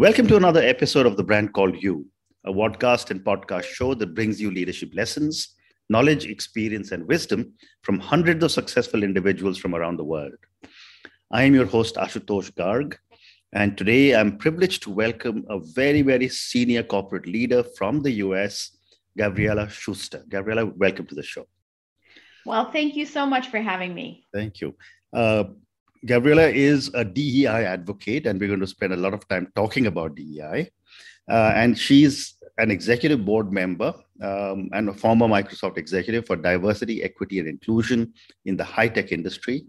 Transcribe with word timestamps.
Welcome 0.00 0.28
to 0.28 0.36
another 0.38 0.62
episode 0.62 1.04
of 1.04 1.18
The 1.18 1.22
Brand 1.22 1.52
Called 1.52 1.76
You, 1.82 2.06
a 2.46 2.52
podcast 2.54 3.10
and 3.10 3.22
podcast 3.22 3.64
show 3.64 3.92
that 3.92 4.14
brings 4.14 4.40
you 4.40 4.50
leadership 4.50 4.92
lessons, 4.94 5.54
knowledge, 5.90 6.24
experience, 6.24 6.92
and 6.92 7.06
wisdom 7.06 7.52
from 7.82 8.00
hundreds 8.00 8.42
of 8.42 8.50
successful 8.50 9.02
individuals 9.02 9.58
from 9.58 9.74
around 9.74 9.98
the 9.98 10.04
world. 10.04 10.32
I 11.30 11.42
am 11.42 11.54
your 11.54 11.66
host, 11.66 11.96
Ashutosh 11.96 12.50
Garg, 12.52 12.96
and 13.52 13.76
today 13.76 14.16
I'm 14.16 14.38
privileged 14.38 14.84
to 14.84 14.90
welcome 14.90 15.44
a 15.50 15.60
very, 15.60 16.00
very 16.00 16.30
senior 16.30 16.82
corporate 16.82 17.26
leader 17.26 17.62
from 17.62 18.00
the 18.00 18.12
US, 18.24 18.74
Gavriella 19.18 19.68
Schuster. 19.68 20.24
Gavriella, 20.30 20.74
welcome 20.78 21.04
to 21.08 21.14
the 21.14 21.22
show. 21.22 21.46
Well, 22.46 22.72
thank 22.72 22.96
you 22.96 23.04
so 23.04 23.26
much 23.26 23.48
for 23.48 23.58
having 23.58 23.94
me. 23.94 24.24
Thank 24.32 24.62
you. 24.62 24.76
Uh, 25.12 25.44
Gavriella 26.06 26.52
is 26.52 26.90
a 26.94 27.04
DEI 27.04 27.64
advocate, 27.64 28.26
and 28.26 28.40
we're 28.40 28.48
going 28.48 28.60
to 28.60 28.66
spend 28.66 28.92
a 28.92 28.96
lot 28.96 29.12
of 29.12 29.26
time 29.28 29.52
talking 29.54 29.86
about 29.86 30.14
DEI. 30.14 30.70
Uh, 31.30 31.52
and 31.54 31.78
she's 31.78 32.34
an 32.58 32.70
executive 32.70 33.24
board 33.24 33.52
member 33.52 33.94
um, 34.22 34.68
and 34.72 34.88
a 34.88 34.94
former 34.94 35.26
Microsoft 35.26 35.76
executive 35.76 36.26
for 36.26 36.36
diversity, 36.36 37.02
equity, 37.02 37.38
and 37.38 37.48
inclusion 37.48 38.12
in 38.46 38.56
the 38.56 38.64
high 38.64 38.88
tech 38.88 39.12
industry. 39.12 39.64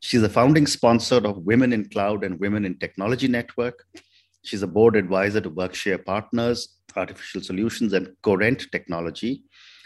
She's 0.00 0.22
a 0.22 0.28
founding 0.28 0.66
sponsor 0.66 1.16
of 1.16 1.38
Women 1.38 1.72
in 1.72 1.88
Cloud 1.88 2.22
and 2.22 2.38
Women 2.38 2.64
in 2.64 2.78
Technology 2.78 3.28
Network. 3.28 3.84
She's 4.42 4.62
a 4.62 4.66
board 4.66 4.94
advisor 4.94 5.40
to 5.40 5.50
Workshare 5.50 6.04
Partners, 6.04 6.76
Artificial 6.94 7.42
Solutions, 7.42 7.92
and 7.92 8.14
Corent 8.22 8.70
Technology. 8.70 9.42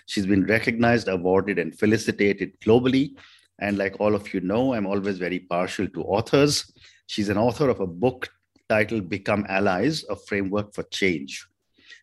She's 0.07 0.27
been 0.27 0.45
recognized, 0.45 1.09
awarded, 1.09 1.59
and 1.59 1.77
felicitated 1.79 2.60
globally 2.60 3.15
and 3.60 3.78
like 3.78 4.00
all 4.00 4.14
of 4.14 4.32
you 4.34 4.41
know, 4.41 4.74
I'm 4.74 4.87
always 4.87 5.18
very 5.18 5.38
partial 5.38 5.87
to 5.88 6.02
authors. 6.02 6.73
She's 7.07 7.29
an 7.29 7.38
author 7.38 7.68
of 7.68 7.80
a 7.80 7.87
book 7.87 8.29
titled 8.68 9.09
Become 9.09 9.46
Allies, 9.48 10.04
a 10.09 10.16
framework 10.16 10.74
for 10.74 10.82
change. 10.85 11.46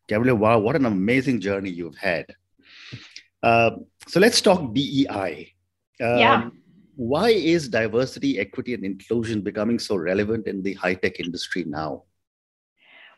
Gavriella, 0.07 0.37
wow, 0.37 0.59
what 0.59 0.75
an 0.75 0.85
amazing 0.85 1.39
journey 1.41 1.69
you've 1.69 1.97
had. 1.97 2.25
Uh, 3.41 3.71
so 4.07 4.19
let's 4.19 4.41
talk 4.41 4.73
DEI. 4.73 5.53
Um, 6.01 6.17
yeah. 6.17 6.49
Why 6.95 7.29
is 7.29 7.69
diversity, 7.69 8.39
equity, 8.39 8.73
and 8.73 8.83
inclusion 8.83 9.41
becoming 9.41 9.79
so 9.79 9.95
relevant 9.95 10.47
in 10.47 10.63
the 10.63 10.73
high 10.73 10.95
tech 10.95 11.19
industry 11.19 11.63
now? 11.63 12.03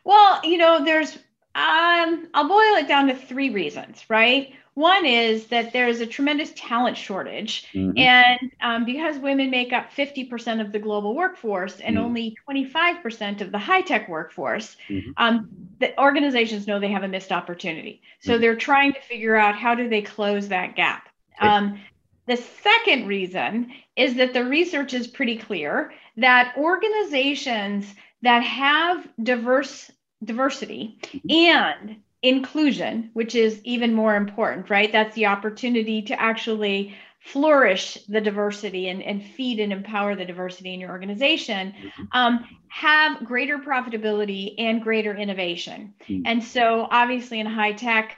Well, 0.04 0.42
you 0.44 0.58
know, 0.58 0.84
there's, 0.84 1.16
um, 1.56 2.28
I'll 2.34 2.48
boil 2.48 2.76
it 2.76 2.88
down 2.88 3.08
to 3.08 3.16
three 3.16 3.50
reasons, 3.52 4.04
right? 4.10 4.54
One 4.76 5.06
is 5.06 5.48
that 5.48 5.74
there's 5.74 6.00
a 6.00 6.06
tremendous 6.06 6.52
talent 6.56 6.98
shortage. 6.98 7.66
Mm-hmm. 7.74 7.98
And 7.98 8.52
um, 8.62 8.86
because 8.86 9.18
women 9.18 9.50
make 9.50 9.74
up 9.74 9.92
50% 9.92 10.62
of 10.62 10.72
the 10.72 10.80
global 10.80 11.16
workforce 11.16 11.80
and 11.80 11.98
mm-hmm. 11.98 12.06
only 12.06 12.38
25% 12.50 13.42
of 13.42 13.52
the 13.52 13.58
high 13.58 13.82
tech 13.82 14.08
workforce, 14.08 14.78
mm-hmm. 14.88 15.12
um, 15.18 15.50
the 15.80 16.00
organizations 16.00 16.68
know 16.68 16.80
they 16.80 16.92
have 16.92 17.04
a 17.04 17.08
missed 17.08 17.32
opportunity. 17.32 18.02
So 18.22 18.34
mm-hmm. 18.34 18.42
they're 18.42 18.56
trying 18.56 18.94
to 18.94 19.02
figure 19.02 19.36
out 19.36 19.56
how 19.56 19.76
do 19.76 19.90
they 19.90 20.02
close 20.02 20.48
that 20.50 20.76
gap. 20.76 21.10
Um, 21.42 21.80
the 22.26 22.38
second 22.38 23.08
reason 23.08 23.72
is 23.96 24.16
that 24.16 24.34
the 24.34 24.46
research 24.46 24.94
is 24.94 25.08
pretty 25.08 25.38
clear 25.38 25.94
that 26.18 26.54
organizations 26.58 27.94
that 28.22 28.44
have 28.44 29.08
diverse 29.24 29.90
diversity 30.24 31.00
mm-hmm. 31.02 31.30
and 31.30 31.96
inclusion, 32.22 33.12
which 33.14 33.36
is 33.36 33.62
even 33.64 33.94
more 33.94 34.16
important, 34.16 34.70
right? 34.70 34.92
That's 34.92 35.16
the 35.16 35.28
opportunity 35.28 36.02
to 36.04 36.20
actually 36.20 36.96
flourish 37.22 37.96
the 38.08 38.22
diversity 38.22 38.90
and, 38.90 39.04
and 39.04 39.24
feed 39.24 39.60
and 39.60 39.74
empower 39.74 40.16
the 40.16 40.26
diversity 40.26 40.74
in 40.74 40.80
your 40.80 40.90
organization, 40.90 41.74
mm-hmm. 41.74 42.04
um, 42.14 42.46
have 42.70 43.24
greater 43.26 43.58
profitability 43.58 44.56
and 44.58 44.82
greater 44.82 45.16
innovation. 45.16 45.94
Mm-hmm. 46.08 46.24
And 46.26 46.44
so, 46.44 46.88
obviously, 46.90 47.40
in 47.40 47.46
high 47.46 47.74
tech, 47.74 48.18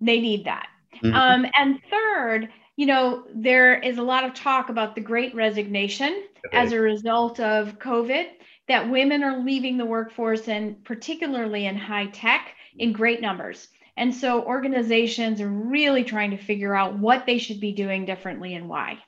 they 0.00 0.20
need 0.20 0.44
that. 0.46 0.68
Mm-hmm. 0.96 1.14
Um, 1.14 1.46
and 1.56 1.80
third, 1.90 2.48
you 2.76 2.86
know, 2.86 3.24
there 3.34 3.78
is 3.78 3.98
a 3.98 4.02
lot 4.02 4.24
of 4.24 4.34
talk 4.34 4.68
about 4.68 4.94
the 4.94 5.00
great 5.00 5.34
resignation 5.34 6.24
okay. 6.46 6.56
as 6.56 6.72
a 6.72 6.80
result 6.80 7.38
of 7.40 7.78
COVID, 7.78 8.26
that 8.66 8.90
women 8.90 9.22
are 9.22 9.44
leaving 9.44 9.76
the 9.76 9.84
workforce 9.84 10.48
and 10.48 10.82
particularly 10.84 11.66
in 11.66 11.76
high 11.76 12.06
tech 12.06 12.54
in 12.78 12.92
great 12.92 13.20
numbers. 13.20 13.68
And 13.96 14.12
so 14.12 14.42
organizations 14.42 15.40
are 15.40 15.48
really 15.48 16.02
trying 16.02 16.30
to 16.32 16.36
figure 16.36 16.74
out 16.74 16.98
what 16.98 17.26
they 17.26 17.38
should 17.38 17.60
be 17.60 17.72
doing 17.72 18.04
differently 18.04 18.54
and 18.54 18.68
why. 18.68 18.98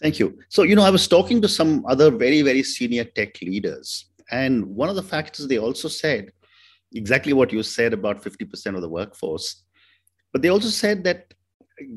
Thank 0.00 0.18
you. 0.18 0.38
So, 0.48 0.62
you 0.62 0.76
know, 0.76 0.84
I 0.84 0.90
was 0.90 1.08
talking 1.08 1.40
to 1.42 1.48
some 1.48 1.84
other 1.86 2.10
very, 2.10 2.42
very 2.42 2.62
senior 2.62 3.04
tech 3.04 3.40
leaders, 3.40 4.10
and 4.30 4.64
one 4.66 4.88
of 4.88 4.96
the 4.96 5.02
factors 5.02 5.48
they 5.48 5.58
also 5.58 5.88
said 5.88 6.32
exactly 6.94 7.32
what 7.32 7.52
you 7.52 7.62
said 7.62 7.92
about 7.92 8.22
50% 8.22 8.74
of 8.74 8.82
the 8.82 8.88
workforce. 8.88 9.64
But 10.32 10.42
they 10.42 10.48
also 10.48 10.68
said 10.68 11.02
that 11.04 11.32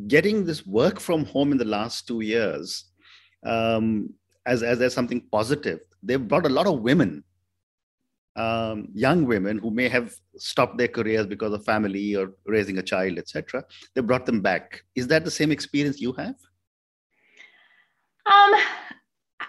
getting 0.07 0.45
this 0.45 0.65
work 0.65 0.99
from 0.99 1.25
home 1.25 1.51
in 1.51 1.57
the 1.57 1.65
last 1.65 2.07
two 2.07 2.21
years 2.21 2.85
um, 3.45 4.13
as, 4.45 4.63
as, 4.63 4.81
as 4.81 4.93
something 4.93 5.21
positive, 5.31 5.79
they've 6.01 6.27
brought 6.27 6.45
a 6.45 6.49
lot 6.49 6.67
of 6.67 6.81
women 6.81 7.23
um, 8.39 8.87
young 8.93 9.25
women 9.25 9.57
who 9.57 9.69
may 9.69 9.89
have 9.89 10.15
stopped 10.37 10.77
their 10.77 10.87
careers 10.87 11.27
because 11.27 11.51
of 11.53 11.63
family 11.65 12.15
or 12.15 12.31
raising 12.45 12.77
a 12.77 12.81
child, 12.81 13.17
etc. 13.17 13.65
They 13.93 14.01
brought 14.01 14.25
them 14.25 14.41
back. 14.41 14.83
Is 14.95 15.07
that 15.07 15.25
the 15.25 15.31
same 15.31 15.51
experience 15.51 15.99
you 15.99 16.13
have? 16.13 16.35
Um, 18.25 18.51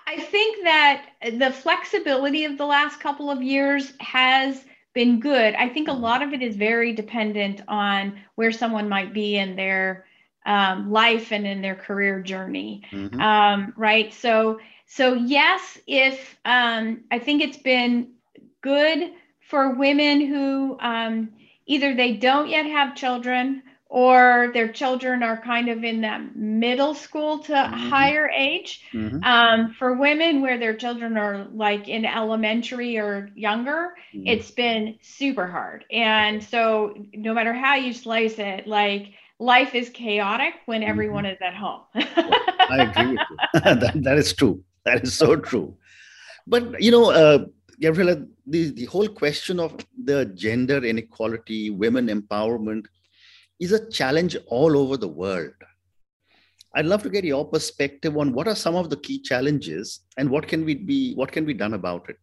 I 0.06 0.16
think 0.18 0.64
that 0.64 1.06
the 1.38 1.52
flexibility 1.52 2.44
of 2.44 2.58
the 2.58 2.66
last 2.66 2.98
couple 2.98 3.30
of 3.30 3.42
years 3.42 3.92
has 4.00 4.64
been 4.92 5.20
good. 5.20 5.54
I 5.54 5.68
think 5.68 5.86
a 5.86 5.92
lot 5.92 6.20
of 6.22 6.32
it 6.32 6.42
is 6.42 6.56
very 6.56 6.92
dependent 6.92 7.60
on 7.68 8.18
where 8.34 8.50
someone 8.50 8.88
might 8.88 9.14
be 9.14 9.36
in 9.36 9.54
their 9.54 10.06
um, 10.46 10.90
life 10.90 11.30
and 11.30 11.46
in 11.46 11.62
their 11.62 11.76
career 11.76 12.20
journey, 12.22 12.82
mm-hmm. 12.90 13.20
um, 13.20 13.72
right? 13.76 14.12
So, 14.12 14.58
so 14.86 15.14
yes, 15.14 15.78
if 15.86 16.36
um, 16.44 17.04
I 17.12 17.20
think 17.20 17.42
it's 17.42 17.58
been 17.58 18.14
good 18.62 19.12
for 19.48 19.74
women 19.74 20.26
who 20.26 20.78
um, 20.80 21.30
either 21.66 21.94
they 21.94 22.14
don't 22.14 22.48
yet 22.48 22.66
have 22.66 22.94
children 22.94 23.62
or 23.90 24.52
their 24.54 24.70
children 24.70 25.24
are 25.24 25.42
kind 25.42 25.68
of 25.68 25.82
in 25.82 26.00
that 26.02 26.36
middle 26.36 26.94
school 26.94 27.40
to 27.40 27.52
mm-hmm. 27.52 27.74
higher 27.90 28.28
age. 28.28 28.86
Mm-hmm. 28.92 29.22
Um, 29.24 29.74
for 29.76 29.94
women 29.94 30.40
where 30.42 30.58
their 30.58 30.76
children 30.76 31.16
are 31.16 31.48
like 31.52 31.88
in 31.88 32.04
elementary 32.04 32.98
or 32.98 33.30
younger, 33.34 33.94
mm-hmm. 34.14 34.28
it's 34.28 34.52
been 34.52 34.96
super 35.02 35.48
hard. 35.48 35.84
And 35.90 36.42
so, 36.42 36.94
no 37.12 37.34
matter 37.34 37.52
how 37.52 37.74
you 37.74 37.92
slice 37.92 38.38
it, 38.38 38.68
like 38.68 39.12
life 39.40 39.74
is 39.74 39.90
chaotic 39.90 40.54
when 40.66 40.82
mm-hmm. 40.82 40.90
everyone 40.90 41.26
is 41.26 41.38
at 41.44 41.54
home. 41.54 41.82
I 41.94 42.92
agree 42.94 43.16
with 43.16 43.26
you. 43.28 43.60
that, 43.60 43.92
that 44.04 44.18
is 44.18 44.32
true. 44.32 44.62
That 44.84 45.02
is 45.02 45.14
so 45.14 45.34
true. 45.34 45.76
But, 46.46 46.80
you 46.80 46.92
know, 46.92 47.10
uh, 47.10 47.46
Gavriella, 47.80 48.28
the, 48.46 48.70
the 48.70 48.84
whole 48.86 49.08
question 49.08 49.58
of 49.58 49.74
the 50.04 50.26
gender 50.26 50.84
inequality, 50.84 51.70
women 51.70 52.08
empowerment 52.08 52.84
is 53.58 53.72
a 53.72 53.90
challenge 53.90 54.36
all 54.46 54.76
over 54.76 54.96
the 54.96 55.08
world. 55.08 55.54
I'd 56.74 56.86
love 56.86 57.02
to 57.02 57.10
get 57.10 57.24
your 57.24 57.44
perspective 57.44 58.16
on 58.16 58.32
what 58.32 58.46
are 58.46 58.54
some 58.54 58.76
of 58.76 58.90
the 58.90 58.96
key 58.96 59.20
challenges 59.20 60.00
and 60.16 60.30
what 60.30 60.46
can 60.46 60.64
we 60.64 60.74
be 60.74 61.14
what 61.14 61.32
can 61.32 61.44
be 61.44 61.54
done 61.54 61.74
about 61.74 62.08
it. 62.08 62.18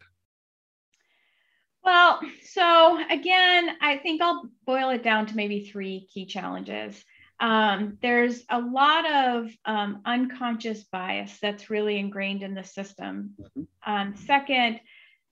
Well, 1.83 2.21
so 2.43 2.99
again, 3.09 3.71
I 3.81 3.97
think 3.97 4.21
I'll 4.21 4.49
boil 4.65 4.89
it 4.89 5.03
down 5.03 5.25
to 5.27 5.35
maybe 5.35 5.65
three 5.65 6.07
key 6.13 6.25
challenges. 6.25 7.03
Um, 7.39 7.97
there's 8.01 8.43
a 8.49 8.59
lot 8.59 9.09
of 9.09 9.51
um, 9.65 10.01
unconscious 10.05 10.83
bias 10.85 11.37
that's 11.41 11.69
really 11.69 11.97
ingrained 11.97 12.41
in 12.41 12.55
the 12.55 12.63
system. 12.63 13.35
Mm-hmm. 13.39 13.91
Um, 13.91 14.15
second, 14.15 14.79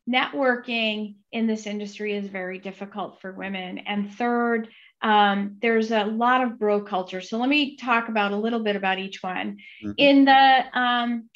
networking 0.09 1.15
in 1.31 1.47
this 1.47 1.65
industry 1.65 2.15
is 2.15 2.27
very 2.27 2.59
difficult 2.59 3.21
for 3.21 3.31
women. 3.31 3.79
And 3.79 4.13
third, 4.13 4.69
um, 5.01 5.57
there's 5.61 5.91
a 5.91 6.03
lot 6.05 6.43
of 6.43 6.59
bro 6.59 6.81
culture. 6.81 7.21
So 7.21 7.37
let 7.37 7.49
me 7.49 7.75
talk 7.75 8.09
about 8.09 8.31
a 8.31 8.37
little 8.37 8.61
bit 8.61 8.75
about 8.75 8.99
each 8.99 9.21
one. 9.21 9.57
Mm-hmm. 9.83 9.91
In 9.97 10.25
the 10.25 10.79
um, 10.79 11.29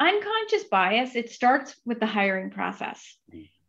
unconscious 0.00 0.64
bias, 0.64 1.14
it 1.14 1.30
starts 1.30 1.74
with 1.84 2.00
the 2.00 2.06
hiring 2.06 2.50
process. 2.50 3.16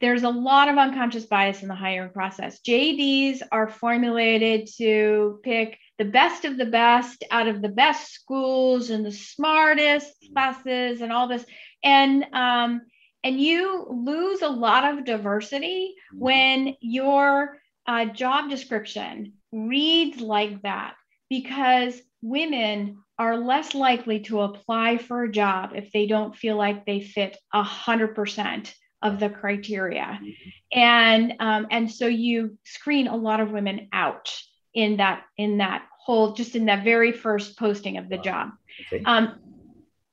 There's 0.01 0.23
a 0.23 0.29
lot 0.29 0.67
of 0.67 0.77
unconscious 0.77 1.25
bias 1.25 1.61
in 1.61 1.69
the 1.69 1.75
hiring 1.75 2.11
process. 2.11 2.59
JDs 2.59 3.41
are 3.51 3.69
formulated 3.69 4.67
to 4.77 5.39
pick 5.43 5.77
the 5.97 6.05
best 6.05 6.43
of 6.43 6.57
the 6.57 6.65
best 6.65 7.23
out 7.31 7.47
of 7.47 7.61
the 7.61 7.69
best 7.69 8.11
schools 8.11 8.89
and 8.89 9.05
the 9.05 9.11
smartest 9.11 10.11
classes 10.33 10.99
and 10.99 11.13
all 11.13 11.29
this. 11.29 11.45
And 11.83 12.25
um, 12.33 12.81
and 13.23 13.39
you 13.39 13.85
lose 13.89 14.41
a 14.41 14.49
lot 14.49 14.93
of 14.93 15.05
diversity 15.05 15.95
mm-hmm. 16.13 16.23
when 16.23 16.75
your 16.81 17.57
uh, 17.87 18.05
job 18.05 18.49
description 18.49 19.33
reads 19.51 20.19
like 20.19 20.61
that 20.61 20.95
because 21.29 22.01
women 22.21 22.97
are 23.19 23.37
less 23.37 23.75
likely 23.75 24.19
to 24.21 24.41
apply 24.41 24.97
for 24.97 25.23
a 25.23 25.31
job 25.31 25.71
if 25.75 25.91
they 25.91 26.07
don't 26.07 26.35
feel 26.35 26.55
like 26.55 26.85
they 26.85 27.01
fit 27.01 27.37
100% 27.53 28.73
of 29.01 29.19
the 29.19 29.29
criteria, 29.29 30.19
mm-hmm. 30.21 30.79
and 30.79 31.33
um, 31.39 31.67
and 31.69 31.91
so 31.91 32.07
you 32.07 32.57
screen 32.63 33.07
a 33.07 33.15
lot 33.15 33.41
of 33.41 33.51
women 33.51 33.89
out 33.91 34.33
in 34.73 34.97
that 34.97 35.23
in 35.37 35.57
that 35.57 35.85
whole 35.99 36.33
just 36.33 36.55
in 36.55 36.65
that 36.65 36.85
very 36.85 37.11
first 37.11 37.59
posting 37.59 37.97
of 37.97 38.07
the 38.07 38.15
wow. 38.15 38.23
job. 38.23 38.49
Okay. 38.87 39.03
Um, 39.03 39.39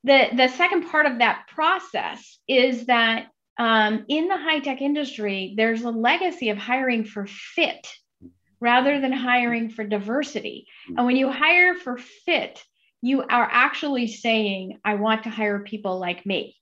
the 0.05 0.29
the 0.35 0.49
second 0.49 0.88
part 0.88 1.06
of 1.06 1.19
that 1.19 1.47
process 1.49 2.38
is 2.49 2.87
that 2.87 3.26
um, 3.58 4.05
in 4.08 4.29
the 4.29 4.37
high 4.37 4.61
tech 4.61 4.81
industry, 4.81 5.55
there's 5.56 5.82
a 5.82 5.91
legacy 5.91 6.49
of 6.49 6.58
hiring 6.58 7.05
for 7.05 7.26
fit 7.26 7.87
rather 8.61 9.00
than 9.00 9.12
hiring 9.12 9.70
for 9.70 9.85
diversity. 9.85 10.67
And 10.87 11.06
when 11.06 11.17
you 11.17 11.31
hire 11.31 11.75
for 11.75 11.99
fit, 11.99 12.62
you 13.02 13.23
are 13.23 13.49
actually 13.50 14.06
saying, 14.06 14.79
I 14.85 14.94
want 14.94 15.25
to 15.25 15.31
hire 15.31 15.61
people 15.61 15.99
like 15.99 16.25
me. 16.26 16.56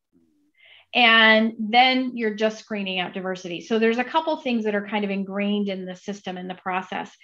And 0.95 1.53
then 1.59 2.13
you're 2.17 2.35
just 2.35 2.59
screening 2.59 2.99
out 2.99 3.13
diversity. 3.13 3.61
So 3.61 3.79
there's 3.79 3.99
a 3.99 4.05
couple 4.05 4.37
things 4.39 4.65
that 4.65 4.75
are 4.75 4.89
kind 4.89 5.05
of 5.05 5.11
ingrained 5.11 5.69
in 5.69 5.85
the 5.85 5.97
system 5.97 6.39
and 6.39 6.49
the 6.49 6.55
process. 6.55 7.15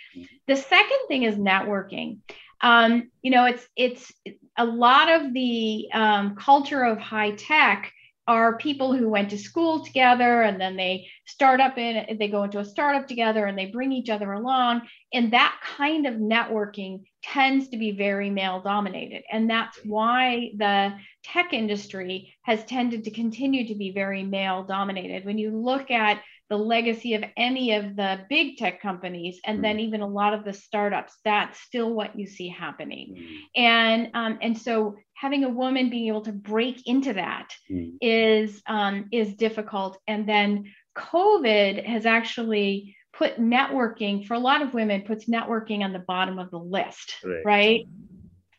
The 0.46 0.56
second 0.56 0.98
thing 1.08 1.22
is 1.22 1.36
networking. 1.36 2.18
Um, 2.64 3.10
you 3.20 3.30
know, 3.30 3.44
it's 3.44 3.66
it's 3.76 4.10
a 4.56 4.64
lot 4.64 5.10
of 5.10 5.34
the 5.34 5.86
um, 5.92 6.34
culture 6.34 6.82
of 6.82 6.98
high 6.98 7.32
tech 7.32 7.92
are 8.26 8.56
people 8.56 8.96
who 8.96 9.10
went 9.10 9.28
to 9.28 9.36
school 9.36 9.84
together 9.84 10.40
and 10.40 10.58
then 10.58 10.76
they 10.76 11.06
start 11.26 11.60
up 11.60 11.76
in 11.76 12.16
they 12.18 12.28
go 12.28 12.42
into 12.42 12.58
a 12.58 12.64
startup 12.64 13.06
together 13.06 13.44
and 13.44 13.58
they 13.58 13.66
bring 13.66 13.92
each 13.92 14.08
other 14.08 14.32
along. 14.32 14.80
And 15.12 15.34
that 15.34 15.60
kind 15.76 16.06
of 16.06 16.14
networking 16.14 17.02
tends 17.22 17.68
to 17.68 17.76
be 17.76 17.92
very 17.92 18.30
male 18.30 18.62
dominated. 18.62 19.24
And 19.30 19.48
that's 19.48 19.78
why 19.84 20.52
the 20.56 20.94
tech 21.22 21.52
industry 21.52 22.34
has 22.42 22.64
tended 22.64 23.04
to 23.04 23.10
continue 23.10 23.68
to 23.68 23.74
be 23.74 23.92
very 23.92 24.22
male 24.22 24.64
dominated. 24.64 25.26
When 25.26 25.36
you 25.36 25.50
look 25.50 25.90
at 25.90 26.22
the 26.50 26.56
legacy 26.56 27.14
of 27.14 27.24
any 27.36 27.72
of 27.72 27.96
the 27.96 28.20
big 28.28 28.56
tech 28.56 28.80
companies 28.80 29.40
and 29.46 29.64
then 29.64 29.76
mm. 29.76 29.80
even 29.80 30.00
a 30.02 30.06
lot 30.06 30.34
of 30.34 30.44
the 30.44 30.52
startups 30.52 31.16
that's 31.24 31.58
still 31.60 31.92
what 31.92 32.18
you 32.18 32.26
see 32.26 32.48
happening 32.48 33.14
mm. 33.16 33.60
and 33.60 34.10
um, 34.14 34.38
and 34.42 34.56
so 34.58 34.96
having 35.14 35.44
a 35.44 35.48
woman 35.48 35.90
being 35.90 36.08
able 36.08 36.20
to 36.20 36.32
break 36.32 36.86
into 36.86 37.12
that 37.14 37.48
mm. 37.70 37.92
is 38.00 38.62
um, 38.66 39.06
is 39.10 39.34
difficult 39.34 39.98
and 40.06 40.28
then 40.28 40.64
covid 40.96 41.84
has 41.84 42.06
actually 42.06 42.96
put 43.12 43.40
networking 43.40 44.26
for 44.26 44.34
a 44.34 44.38
lot 44.38 44.60
of 44.60 44.74
women 44.74 45.02
puts 45.02 45.26
networking 45.26 45.82
on 45.82 45.92
the 45.92 45.98
bottom 46.00 46.38
of 46.38 46.50
the 46.50 46.58
list 46.58 47.14
right, 47.24 47.42
right? 47.44 47.86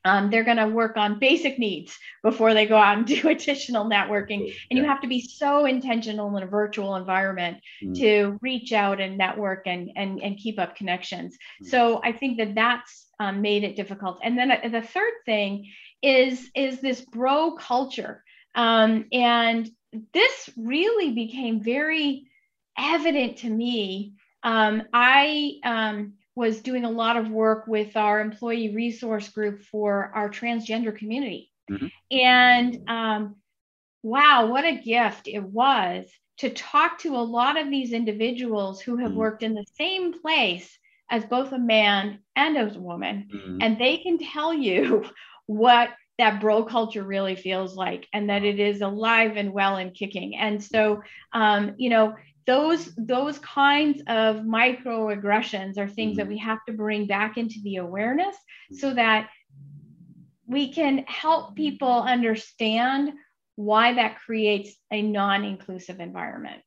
Um, 0.06 0.30
they're 0.30 0.44
going 0.44 0.58
to 0.58 0.68
work 0.68 0.98
on 0.98 1.20
basic 1.20 1.58
needs 1.58 1.98
before 2.24 2.54
they 2.54 2.68
go 2.68 2.78
out 2.78 2.98
and 2.98 3.06
do 3.08 3.28
additional 3.28 3.86
networking. 3.86 4.54
And 4.70 4.78
you 4.78 4.86
have 4.86 5.02
to 5.02 5.08
be 5.08 5.22
so 5.22 5.66
intentional 5.66 6.36
in 6.38 6.44
a 6.44 6.48
virtual 6.48 6.96
environment 6.96 7.58
mm. 7.84 7.98
to 8.00 8.38
reach 8.42 8.72
out 8.72 9.02
and 9.02 9.18
network 9.18 9.64
and, 9.66 9.92
and, 9.96 10.22
and 10.22 10.38
keep 10.38 10.60
up 10.60 10.76
connections. 10.76 11.36
Mm. 11.64 11.70
So 11.70 12.02
I 12.04 12.12
think 12.12 12.38
that 12.38 12.56
that's 12.56 13.08
um, 13.20 13.42
made 13.42 13.64
it 13.64 13.76
difficult. 13.76 14.20
And 14.24 14.38
then 14.38 14.52
uh, 14.52 14.70
the 14.70 14.82
third 14.82 15.14
thing 15.26 15.72
is, 16.02 16.50
is 16.56 16.80
this 16.80 17.02
bro 17.02 17.56
culture. 17.56 18.24
Um, 18.54 19.06
and 19.12 19.70
this 20.14 20.50
really 20.56 21.12
became 21.12 21.62
very 21.62 22.28
evident 22.78 23.38
to 23.38 23.50
me. 23.50 24.14
Um, 24.44 24.84
I, 24.94 25.54
um, 25.64 26.14
was 26.36 26.62
doing 26.62 26.84
a 26.84 26.90
lot 26.90 27.18
of 27.18 27.30
work 27.30 27.66
with 27.68 27.96
our 27.96 28.20
employee 28.20 28.76
resource 28.76 29.30
group 29.30 29.62
for 29.62 30.12
our 30.14 30.30
transgender 30.30 30.96
community. 30.96 31.52
Mm-hmm. 31.72 31.88
And 32.12 32.90
um, 32.90 33.36
wow, 34.04 34.48
what 34.48 34.66
a 34.66 34.76
gift 34.76 35.28
it 35.28 35.44
was 35.44 36.06
to 36.38 36.50
talk 36.50 37.00
to 37.00 37.16
a 37.16 37.18
lot 37.18 37.58
of 37.58 37.70
these 37.70 37.94
individuals 37.94 38.82
who 38.82 38.98
have 38.98 39.12
mm-hmm. 39.12 39.20
worked 39.20 39.44
in 39.44 39.54
the 39.54 39.66
same 39.78 40.20
place 40.22 40.78
as 41.10 41.24
both 41.26 41.52
a 41.54 41.60
man 41.60 42.20
and 42.36 42.58
as 42.58 42.76
a 42.76 42.80
woman. 42.80 43.30
Mm-hmm. 43.34 43.58
And 43.62 43.80
they 43.80 43.98
can 43.98 44.18
tell 44.18 44.54
you 44.54 45.06
what 45.46 45.90
that 46.18 46.40
bro 46.40 46.64
culture 46.64 47.04
really 47.04 47.36
feels 47.36 47.76
like 47.76 48.08
and 48.14 48.30
that 48.30 48.44
it 48.44 48.60
is 48.60 48.82
alive 48.82 49.38
and 49.38 49.54
well 49.54 49.78
and 49.78 49.94
kicking. 49.94 50.36
And 50.36 50.64
so, 50.64 51.02
um, 51.34 51.76
you 51.78 51.90
know, 51.90 52.16
those 52.48 52.94
those 52.96 53.40
kinds 53.40 54.02
of 54.08 54.38
microaggressions 54.38 55.78
are 55.78 55.88
things 55.88 56.12
mm-hmm. 56.12 56.20
that 56.20 56.28
we 56.28 56.38
have 56.38 56.60
to 56.68 56.74
bring 56.74 57.08
back 57.08 57.38
into 57.38 57.60
the 57.64 57.78
awareness 57.78 58.36
so 58.72 58.94
that 58.94 59.30
we 60.48 60.72
can 60.72 61.04
help 61.08 61.56
people 61.56 62.02
understand 62.04 63.14
why 63.56 63.94
that 63.94 64.20
creates 64.20 64.76
a 64.92 65.02
non-inclusive 65.02 66.00
environment 66.00 66.62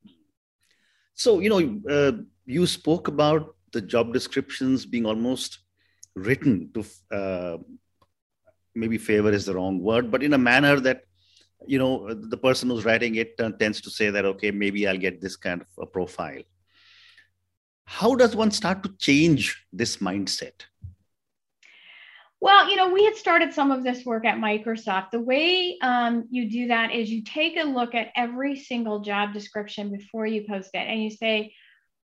so 1.14 1.38
you 1.38 1.48
know 1.48 1.60
uh, 1.94 2.12
you 2.46 2.66
spoke 2.66 3.08
about 3.08 3.54
the 3.72 3.80
job 3.80 4.12
descriptions 4.12 4.86
being 4.86 5.06
almost 5.06 5.58
written 6.16 6.70
to 6.72 6.84
uh, 7.14 7.58
maybe 8.74 8.98
favor 8.98 9.30
is 9.30 9.46
the 9.46 9.54
wrong 9.54 9.80
word 9.80 10.10
but 10.10 10.22
in 10.22 10.32
a 10.32 10.38
manner 10.38 10.80
that 10.80 11.02
you 11.66 11.78
know 11.78 12.12
the 12.14 12.36
person 12.36 12.68
who's 12.68 12.84
writing 12.84 13.16
it 13.16 13.34
uh, 13.40 13.50
tends 13.52 13.80
to 13.80 13.90
say 13.90 14.10
that 14.10 14.24
okay 14.24 14.50
maybe 14.50 14.86
i'll 14.86 14.96
get 14.96 15.20
this 15.20 15.36
kind 15.36 15.60
of 15.60 15.66
a 15.78 15.86
profile 15.86 16.42
how 17.84 18.14
does 18.14 18.36
one 18.36 18.50
start 18.50 18.82
to 18.82 18.90
change 18.98 19.66
this 19.72 19.96
mindset 19.96 20.66
well, 22.40 22.70
you 22.70 22.76
know, 22.76 22.90
we 22.90 23.04
had 23.04 23.16
started 23.16 23.52
some 23.52 23.72
of 23.72 23.82
this 23.82 24.04
work 24.04 24.24
at 24.24 24.36
Microsoft. 24.38 25.10
The 25.10 25.20
way 25.20 25.76
um, 25.82 26.28
you 26.30 26.48
do 26.48 26.68
that 26.68 26.92
is 26.92 27.10
you 27.10 27.24
take 27.24 27.56
a 27.56 27.64
look 27.64 27.96
at 27.96 28.12
every 28.14 28.56
single 28.56 29.00
job 29.00 29.32
description 29.32 29.90
before 29.90 30.24
you 30.24 30.44
post 30.48 30.70
it 30.74 30.86
and 30.86 31.02
you 31.02 31.10
say, 31.10 31.52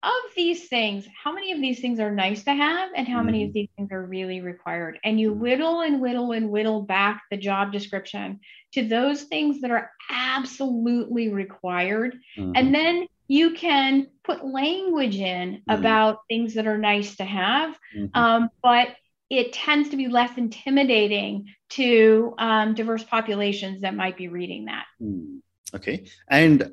of 0.04 0.36
these 0.36 0.68
things, 0.68 1.08
how 1.24 1.32
many 1.32 1.54
of 1.54 1.62
these 1.62 1.80
things 1.80 2.00
are 2.00 2.12
nice 2.12 2.44
to 2.44 2.54
have 2.54 2.90
and 2.96 3.08
how 3.08 3.24
many 3.24 3.44
of 3.44 3.50
mm-hmm. 3.50 3.54
these 3.54 3.70
things 3.78 3.92
are 3.92 4.06
really 4.06 4.42
required? 4.42 5.00
And 5.04 5.20
you 5.20 5.32
mm-hmm. 5.32 5.42
whittle 5.42 5.82
and 5.82 6.02
whittle 6.02 6.34
and 6.34 6.50
whittle 6.50 6.82
back 6.82 7.24
the 7.32 7.38
job 7.38 7.72
description 7.72 8.42
to 8.74 8.88
those 8.88 9.24
things 9.24 9.62
that 9.62 9.72
are 9.72 9.92
absolutely 10.10 11.30
required. 11.30 12.16
Mm-hmm. 12.38 12.52
And 12.56 12.76
then 12.76 13.08
you 13.28 13.52
can 13.52 14.08
put 14.24 14.46
language 14.46 15.16
in 15.16 15.56
mm-hmm. 15.56 15.80
about 15.80 16.20
things 16.28 16.56
that 16.56 16.68
are 16.68 16.78
nice 16.78 17.16
to 17.16 17.24
have, 17.24 17.78
mm-hmm. 17.96 18.08
um, 18.14 18.50
but 18.62 18.90
it 19.30 19.54
tends 19.54 19.90
to 19.90 19.98
be 19.98 20.08
less 20.08 20.38
intimidating 20.38 21.48
to 21.70 22.36
um, 22.38 22.76
diverse 22.76 23.04
populations 23.04 23.82
that 23.82 23.96
might 23.96 24.18
be 24.18 24.28
reading 24.28 24.66
that. 24.66 24.86
Mm. 25.02 25.40
Okay. 25.74 26.06
And 26.30 26.72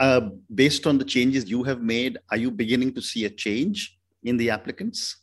uh, 0.00 0.30
based 0.52 0.86
on 0.86 0.98
the 0.98 1.04
changes 1.04 1.48
you 1.48 1.62
have 1.62 1.82
made, 1.82 2.18
are 2.30 2.38
you 2.38 2.50
beginning 2.50 2.94
to 2.94 3.02
see 3.02 3.26
a 3.26 3.30
change 3.30 3.98
in 4.24 4.36
the 4.38 4.50
applicants? 4.50 5.18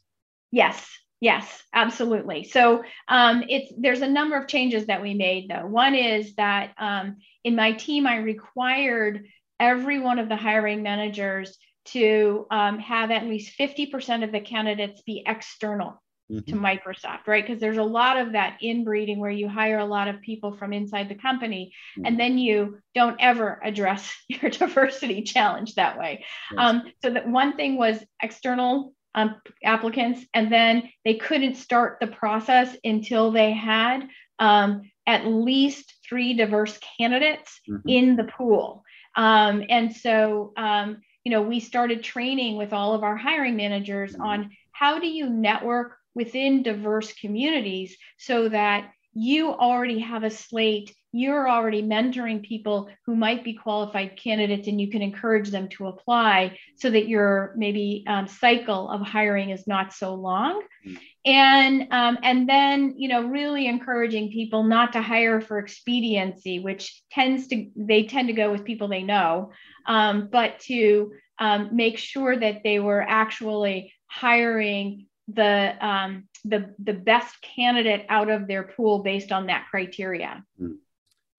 Yes, 0.52 0.88
yes, 1.20 1.64
absolutely. 1.74 2.44
So 2.44 2.84
um, 3.08 3.44
it's 3.50 3.74
there's 3.78 4.02
a 4.02 4.08
number 4.08 4.38
of 4.38 4.48
changes 4.48 4.86
that 4.86 5.02
we 5.02 5.16
made 5.16 5.50
though. 5.50 5.66
One 5.66 5.96
is 5.96 6.36
that 6.36 6.74
um, 6.78 7.18
in 7.44 7.56
my 7.56 7.74
team, 7.74 8.06
I 8.06 8.18
required 8.18 9.26
every 9.60 10.00
one 10.00 10.20
of 10.20 10.30
the 10.30 10.36
hiring 10.36 10.84
managers 10.84 11.58
to 11.86 12.46
um, 12.52 12.80
have 12.80 13.12
at 13.12 13.26
least 13.26 13.58
50% 13.58 14.24
of 14.24 14.32
the 14.32 14.42
candidates 14.42 15.02
be 15.02 15.24
external 15.26 16.02
mm-hmm. 16.32 16.52
to 16.52 16.58
Microsoft, 16.58 17.28
right? 17.28 17.46
Because 17.46 17.60
there's 17.60 17.78
a 17.78 17.84
lot 17.84 18.18
of 18.18 18.34
that 18.34 18.58
inbreeding 18.62 19.20
where 19.20 19.32
you 19.32 19.48
hire 19.48 19.80
a 19.80 19.86
lot 19.86 20.08
of 20.08 20.22
people 20.22 20.56
from 20.58 20.74
inside 20.74 21.10
the 21.10 21.16
company 21.16 21.74
mm-hmm. 21.98 22.06
and 22.06 22.20
then 22.20 22.38
you 22.38 22.80
don't 22.96 23.18
ever 23.20 23.60
address 23.64 24.14
your 24.28 24.52
diversity 24.52 25.22
challenge 25.24 25.76
that 25.76 25.98
way. 25.98 26.26
Yes. 26.52 26.60
Um, 26.60 26.84
so 27.02 27.12
that 27.12 27.28
one 27.28 27.56
thing 27.56 27.78
was 27.78 28.04
external 28.22 28.94
um, 29.16 29.36
applicants, 29.64 30.24
and 30.34 30.52
then 30.52 30.92
they 31.04 31.16
couldn't 31.16 31.56
start 31.56 31.98
the 32.00 32.08
process 32.08 32.76
until 32.84 33.32
they 33.32 33.52
had 33.52 34.08
um, 34.38 34.84
at 35.08 35.26
least 35.26 35.92
three 36.08 36.36
diverse 36.36 36.78
candidates 37.00 37.60
mm-hmm. 37.68 37.90
in 37.90 38.16
the 38.16 38.26
pool. 38.26 38.84
Um, 39.16 39.64
and 39.70 39.96
so, 39.96 40.54
um, 40.56 41.02
you 41.24 41.32
know, 41.32 41.42
we 41.42 41.60
started 41.60 42.04
training 42.04 42.58
with 42.58 42.74
all 42.74 42.94
of 42.94 43.04
our 43.04 43.18
hiring 43.18 43.56
managers 43.56 44.14
mm-hmm. 44.14 44.22
on 44.22 44.52
how 44.72 45.00
do 45.00 45.08
you 45.08 45.30
network 45.30 45.98
within 46.18 46.64
diverse 46.64 47.14
communities 47.14 47.96
so 48.18 48.50
that 48.50 48.90
you 49.14 49.52
already 49.52 50.00
have 50.00 50.24
a 50.24 50.30
slate 50.30 50.94
you're 51.14 51.50
already 51.50 51.82
mentoring 51.82 52.44
people 52.44 52.90
who 53.06 53.16
might 53.16 53.44
be 53.44 53.54
qualified 53.54 54.20
candidates 54.22 54.68
and 54.68 54.80
you 54.80 54.90
can 54.90 55.02
encourage 55.02 55.50
them 55.50 55.68
to 55.70 55.88
apply 55.88 56.58
so 56.76 56.90
that 56.90 57.08
your 57.08 57.54
maybe 57.56 58.04
um, 58.08 58.28
cycle 58.28 58.90
of 58.90 59.02
hiring 59.02 59.50
is 59.50 59.66
not 59.68 59.94
so 59.94 60.14
long 60.14 60.62
mm-hmm. 60.86 60.96
and 61.26 61.88
um, 61.92 62.18
and 62.22 62.48
then 62.48 62.94
you 62.98 63.08
know 63.08 63.24
really 63.24 63.68
encouraging 63.68 64.32
people 64.32 64.64
not 64.64 64.94
to 64.94 65.02
hire 65.02 65.42
for 65.42 65.58
expediency 65.58 66.60
which 66.60 67.02
tends 67.12 67.48
to 67.48 67.68
they 67.76 68.04
tend 68.04 68.28
to 68.28 68.34
go 68.34 68.52
with 68.52 68.66
people 68.66 68.88
they 68.88 69.04
know 69.04 69.52
um, 69.88 70.30
but 70.32 70.60
to 70.60 71.12
um, 71.40 71.70
make 71.72 71.98
sure 71.98 72.38
that 72.38 72.62
they 72.64 72.80
were 72.80 73.02
actually 73.02 73.94
hiring 74.08 75.07
the 75.28 75.76
um, 75.86 76.28
the 76.46 76.74
the 76.80 76.94
best 76.94 77.36
candidate 77.42 78.06
out 78.10 78.30
of 78.30 78.48
their 78.48 78.64
pool 78.64 79.04
based 79.04 79.32
on 79.32 79.48
that 79.48 79.68
criteria. 79.70 80.44
Hmm. 80.58 80.74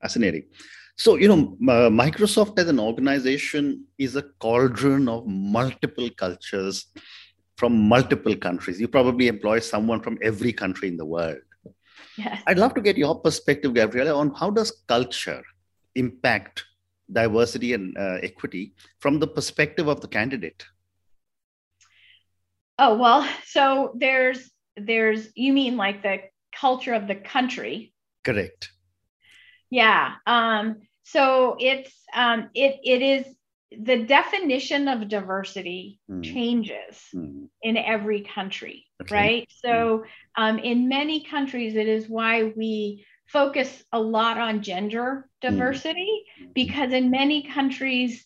Fascinating. 0.00 0.44
So, 0.96 1.14
you 1.14 1.28
know, 1.28 1.56
uh, 1.72 1.88
Microsoft 1.90 2.58
as 2.58 2.68
an 2.68 2.80
organization 2.80 3.84
is 3.98 4.16
a 4.16 4.22
cauldron 4.40 5.08
of 5.08 5.26
multiple 5.26 6.10
cultures 6.10 6.86
from 7.56 7.78
multiple 7.88 8.36
countries. 8.36 8.80
You 8.80 8.88
probably 8.88 9.28
employ 9.28 9.60
someone 9.60 10.00
from 10.00 10.18
every 10.22 10.52
country 10.52 10.88
in 10.88 10.96
the 10.96 11.06
world. 11.06 11.38
Yes. 12.16 12.42
I'd 12.48 12.58
love 12.58 12.74
to 12.74 12.80
get 12.80 12.96
your 12.96 13.20
perspective, 13.20 13.72
Gavriella, 13.72 14.16
on 14.16 14.34
how 14.34 14.50
does 14.50 14.72
culture 14.88 15.42
impact 15.94 16.64
diversity 17.12 17.74
and 17.74 17.96
uh, 17.96 18.18
equity 18.22 18.74
from 18.98 19.20
the 19.20 19.26
perspective 19.26 19.86
of 19.86 20.00
the 20.00 20.08
candidate? 20.08 20.64
Oh, 22.78 22.96
well, 22.96 23.28
so 23.46 23.92
there's 23.96 24.50
there's 24.76 25.28
you 25.34 25.52
mean 25.52 25.76
like 25.76 26.02
the 26.02 26.18
culture 26.54 26.94
of 26.94 27.06
the 27.06 27.16
country. 27.16 27.92
Correct. 28.24 28.70
Yeah. 29.70 30.14
Um 30.26 30.76
so 31.08 31.56
it's 31.58 31.92
um, 32.14 32.50
it 32.54 32.80
it 32.84 33.02
is 33.02 33.26
the 33.70 34.04
definition 34.04 34.88
of 34.88 35.08
diversity 35.08 36.00
mm. 36.10 36.22
changes 36.22 37.02
mm. 37.14 37.48
in 37.62 37.76
every 37.76 38.22
country, 38.22 38.86
okay. 39.02 39.14
right? 39.14 39.48
So 39.64 39.68
mm. 39.68 40.04
um, 40.36 40.58
in 40.58 40.88
many 40.88 41.24
countries, 41.24 41.76
it 41.76 41.88
is 41.88 42.08
why 42.08 42.52
we 42.56 43.06
focus 43.26 43.84
a 43.92 44.00
lot 44.00 44.38
on 44.38 44.62
gender 44.62 45.28
hmm. 45.42 45.50
diversity 45.50 46.24
hmm. 46.38 46.46
because 46.54 46.94
in 46.94 47.10
many 47.10 47.42
countries 47.42 48.24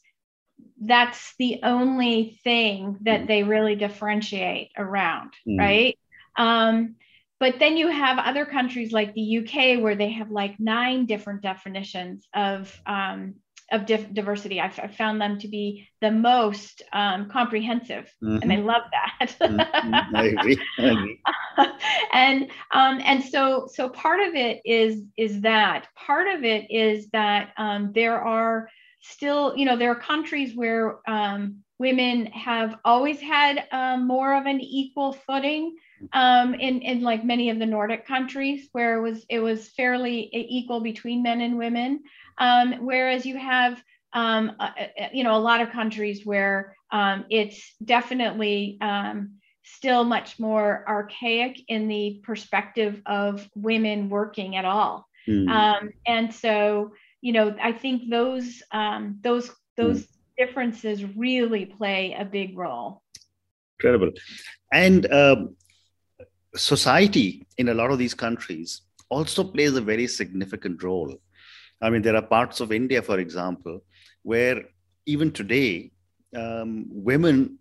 that's 0.85 1.35
the 1.39 1.61
only 1.63 2.39
thing 2.45 2.99
that 3.03 3.23
hmm. 3.23 3.27
they 3.27 3.43
really 3.43 3.77
differentiate 3.77 4.71
around 4.77 5.33
right 5.59 5.99
um, 6.37 6.97
but 7.43 7.59
then 7.59 7.77
you 7.77 7.89
have 7.89 8.19
other 8.19 8.47
countries 8.47 8.93
like 8.93 9.15
the 9.15 9.39
UK 9.39 9.83
where 9.83 9.97
they 9.97 10.11
have 10.13 10.31
like 10.31 10.61
nine 10.61 11.07
different 11.07 11.43
definitions 11.43 12.29
of 12.33 12.73
um, 12.87 13.35
of 13.73 13.87
dif- 13.87 14.13
diversity. 14.13 14.61
I've, 14.61 14.79
I've, 14.79 14.95
found 14.95 15.21
them 15.21 15.39
to 15.41 15.49
be 15.49 15.89
the 16.01 16.11
most 16.11 16.83
um, 16.93 17.29
comprehensive, 17.31 18.13
mm-hmm. 18.23 18.39
and 18.43 18.53
I 18.53 18.57
love 18.57 18.83
that. 18.93 19.35
mm-hmm. 19.41 20.15
I 20.15 20.25
agree. 20.39 20.59
I 20.79 20.83
agree. 20.83 21.21
and 22.13 22.43
um, 22.71 23.01
and 23.05 23.25
so 23.25 23.67
so 23.73 23.89
part 23.89 24.21
of 24.21 24.35
it 24.35 24.61
is 24.65 25.03
is 25.17 25.41
that 25.41 25.89
part 25.97 26.29
of 26.29 26.45
it 26.45 26.71
is 26.71 27.09
that 27.13 27.55
um, 27.57 27.91
there 27.93 28.21
are 28.21 28.69
still 29.03 29.57
you 29.57 29.65
know 29.65 29.77
there 29.77 29.91
are 29.91 29.97
countries 30.01 30.55
where 30.55 30.99
um, 31.09 31.63
women 31.79 32.27
have 32.27 32.77
always 32.85 33.21
had 33.21 33.65
um, 33.73 34.07
more 34.07 34.35
of 34.35 34.47
an 34.47 34.61
equal 34.61 35.13
footing 35.13 35.77
um, 36.13 36.55
in, 36.55 36.81
in 36.81 37.03
like 37.03 37.25
many 37.25 37.51
of 37.51 37.59
the 37.59 37.67
Nordic 37.67 38.07
countries 38.07 38.69
where 38.73 38.99
it 38.99 39.03
was 39.03 39.25
it 39.29 39.41
was 39.41 39.69
fairly 39.69 40.31
equal 40.33 40.81
between 40.81 41.23
men 41.23 41.41
and 41.41 41.59
women. 41.59 42.03
Um, 42.39 42.85
whereas 42.87 43.27
you 43.27 43.37
have 43.37 43.83
um, 44.13 44.53
uh, 44.61 44.71
you 45.13 45.25
know 45.25 45.37
a 45.37 45.39
lot 45.39 45.61
of 45.61 45.71
countries 45.71 46.25
where 46.25 46.77
um, 46.93 47.25
it's 47.31 47.75
definitely 47.85 48.79
um, 48.81 49.39
still 49.65 50.05
much 50.05 50.39
more 50.39 50.85
archaic 50.87 51.59
in 51.69 51.89
the 51.89 52.21
perspective 52.23 53.01
of 53.07 53.49
women 53.55 54.09
working 54.09 54.57
at 54.57 54.65
all. 54.65 55.09
Mm. 55.29 55.93
and 56.05 56.35
so 56.35 56.93
you 57.23 57.33
know 57.33 57.57
I 57.63 57.73
think 57.73 58.11
those 58.11 58.63
um, 58.73 59.19
those 59.23 59.51
those 59.77 60.03
mm. 60.03 60.09
differences 60.37 61.05
really 61.17 61.65
play 61.65 62.15
a 62.19 62.25
big 62.25 62.59
role. 62.59 63.03
Incredible. 63.79 64.13
And 64.73 65.11
um, 65.13 65.57
society 66.55 67.47
in 67.57 67.69
a 67.71 67.75
lot 67.75 67.91
of 67.91 67.99
these 67.99 68.15
countries 68.15 68.83
also 69.09 69.45
plays 69.45 69.75
a 69.77 69.81
very 69.81 70.07
significant 70.07 70.83
role. 70.83 71.15
I 71.81 71.91
mean, 71.91 72.03
there 72.03 72.17
are 72.17 72.23
parts 72.23 72.61
of 72.61 72.73
India, 72.73 73.03
for 73.03 73.19
example, 73.19 73.81
where 74.23 74.63
even 75.07 75.33
today, 75.33 75.91
um, 76.37 76.87
women 76.89 77.59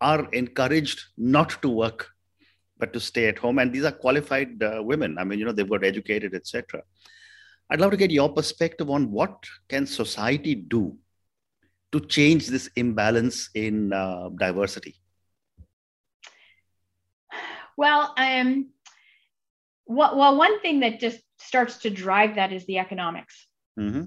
are 0.00 0.28
encouraged 0.32 1.02
not 1.16 1.60
to 1.62 1.68
work, 1.68 2.08
but 2.78 2.92
to 2.92 3.00
stay 3.00 3.26
at 3.26 3.38
home. 3.38 3.58
And 3.58 3.72
these 3.72 3.84
are 3.84 3.92
qualified 3.92 4.62
uh, 4.62 4.82
women. 4.82 5.18
I 5.18 5.24
mean, 5.24 5.38
you 5.40 5.44
know, 5.44 5.52
they've 5.52 5.68
got 5.68 5.84
educated, 5.84 6.34
etc. 6.34 6.82
I'd 7.70 7.80
love 7.80 7.90
to 7.90 7.96
get 7.96 8.10
your 8.10 8.32
perspective 8.32 8.88
on 8.88 9.10
what 9.10 9.44
can 9.68 9.86
society 9.86 10.54
do 10.54 10.96
to 11.92 12.00
change 12.00 12.46
this 12.46 12.68
imbalance 12.76 13.50
in 13.54 13.92
uh, 13.92 14.30
diversity. 14.38 14.94
Well, 17.76 18.12
um, 18.16 18.70
well, 19.86 20.16
well, 20.16 20.36
one 20.36 20.60
thing 20.60 20.80
that 20.80 21.00
just 21.00 21.20
starts 21.38 21.78
to 21.78 21.90
drive 21.90 22.34
that 22.34 22.52
is 22.52 22.66
the 22.66 22.78
economics, 22.78 23.46
mm-hmm. 23.78 24.04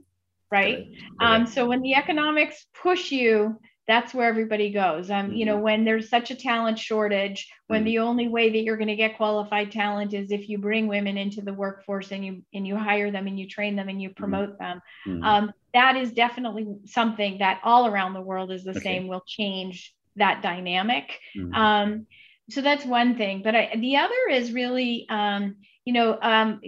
right? 0.51 0.87
Um, 1.19 1.47
so 1.47 1.65
when 1.65 1.81
the 1.81 1.95
economics 1.95 2.65
push 2.83 3.11
you, 3.11 3.59
that's 3.87 4.13
where 4.13 4.27
everybody 4.27 4.71
goes. 4.71 5.09
Um, 5.09 5.27
mm-hmm. 5.27 5.35
you 5.35 5.45
know, 5.45 5.55
mm-hmm. 5.55 5.63
when 5.63 5.85
there's 5.85 6.09
such 6.09 6.31
a 6.31 6.35
talent 6.35 6.79
shortage, 6.79 7.49
when 7.67 7.79
mm-hmm. 7.79 7.85
the 7.85 7.99
only 7.99 8.27
way 8.27 8.49
that 8.51 8.63
you're 8.63 8.77
going 8.77 8.87
to 8.87 8.95
get 8.95 9.17
qualified 9.17 9.71
talent 9.71 10.13
is 10.13 10.31
if 10.31 10.47
you 10.49 10.57
bring 10.57 10.87
women 10.87 11.17
into 11.17 11.41
the 11.41 11.53
workforce 11.53 12.11
and 12.11 12.25
you 12.25 12.43
and 12.53 12.67
you 12.67 12.77
hire 12.77 13.11
them 13.11 13.27
and 13.27 13.39
you 13.39 13.47
train 13.47 13.75
them 13.75 13.89
and 13.89 14.01
you 14.01 14.09
mm-hmm. 14.09 14.17
promote 14.17 14.59
them, 14.59 14.81
mm-hmm. 15.07 15.23
um, 15.23 15.51
that 15.73 15.95
is 15.95 16.11
definitely 16.11 16.67
something 16.85 17.39
that 17.39 17.59
all 17.63 17.87
around 17.87 18.13
the 18.13 18.21
world 18.21 18.51
is 18.51 18.63
the 18.63 18.71
okay. 18.71 18.79
same. 18.79 19.07
Will 19.07 19.23
change 19.25 19.93
that 20.15 20.41
dynamic. 20.41 21.17
Um, 21.53 22.07
so 22.51 22.61
that's 22.61 22.85
one 22.85 23.17
thing 23.17 23.41
but 23.43 23.55
I, 23.55 23.75
the 23.77 23.97
other 23.97 24.29
is 24.29 24.51
really 24.51 25.05
um, 25.09 25.55
you 25.85 25.93
know 25.93 26.17
um, 26.21 26.61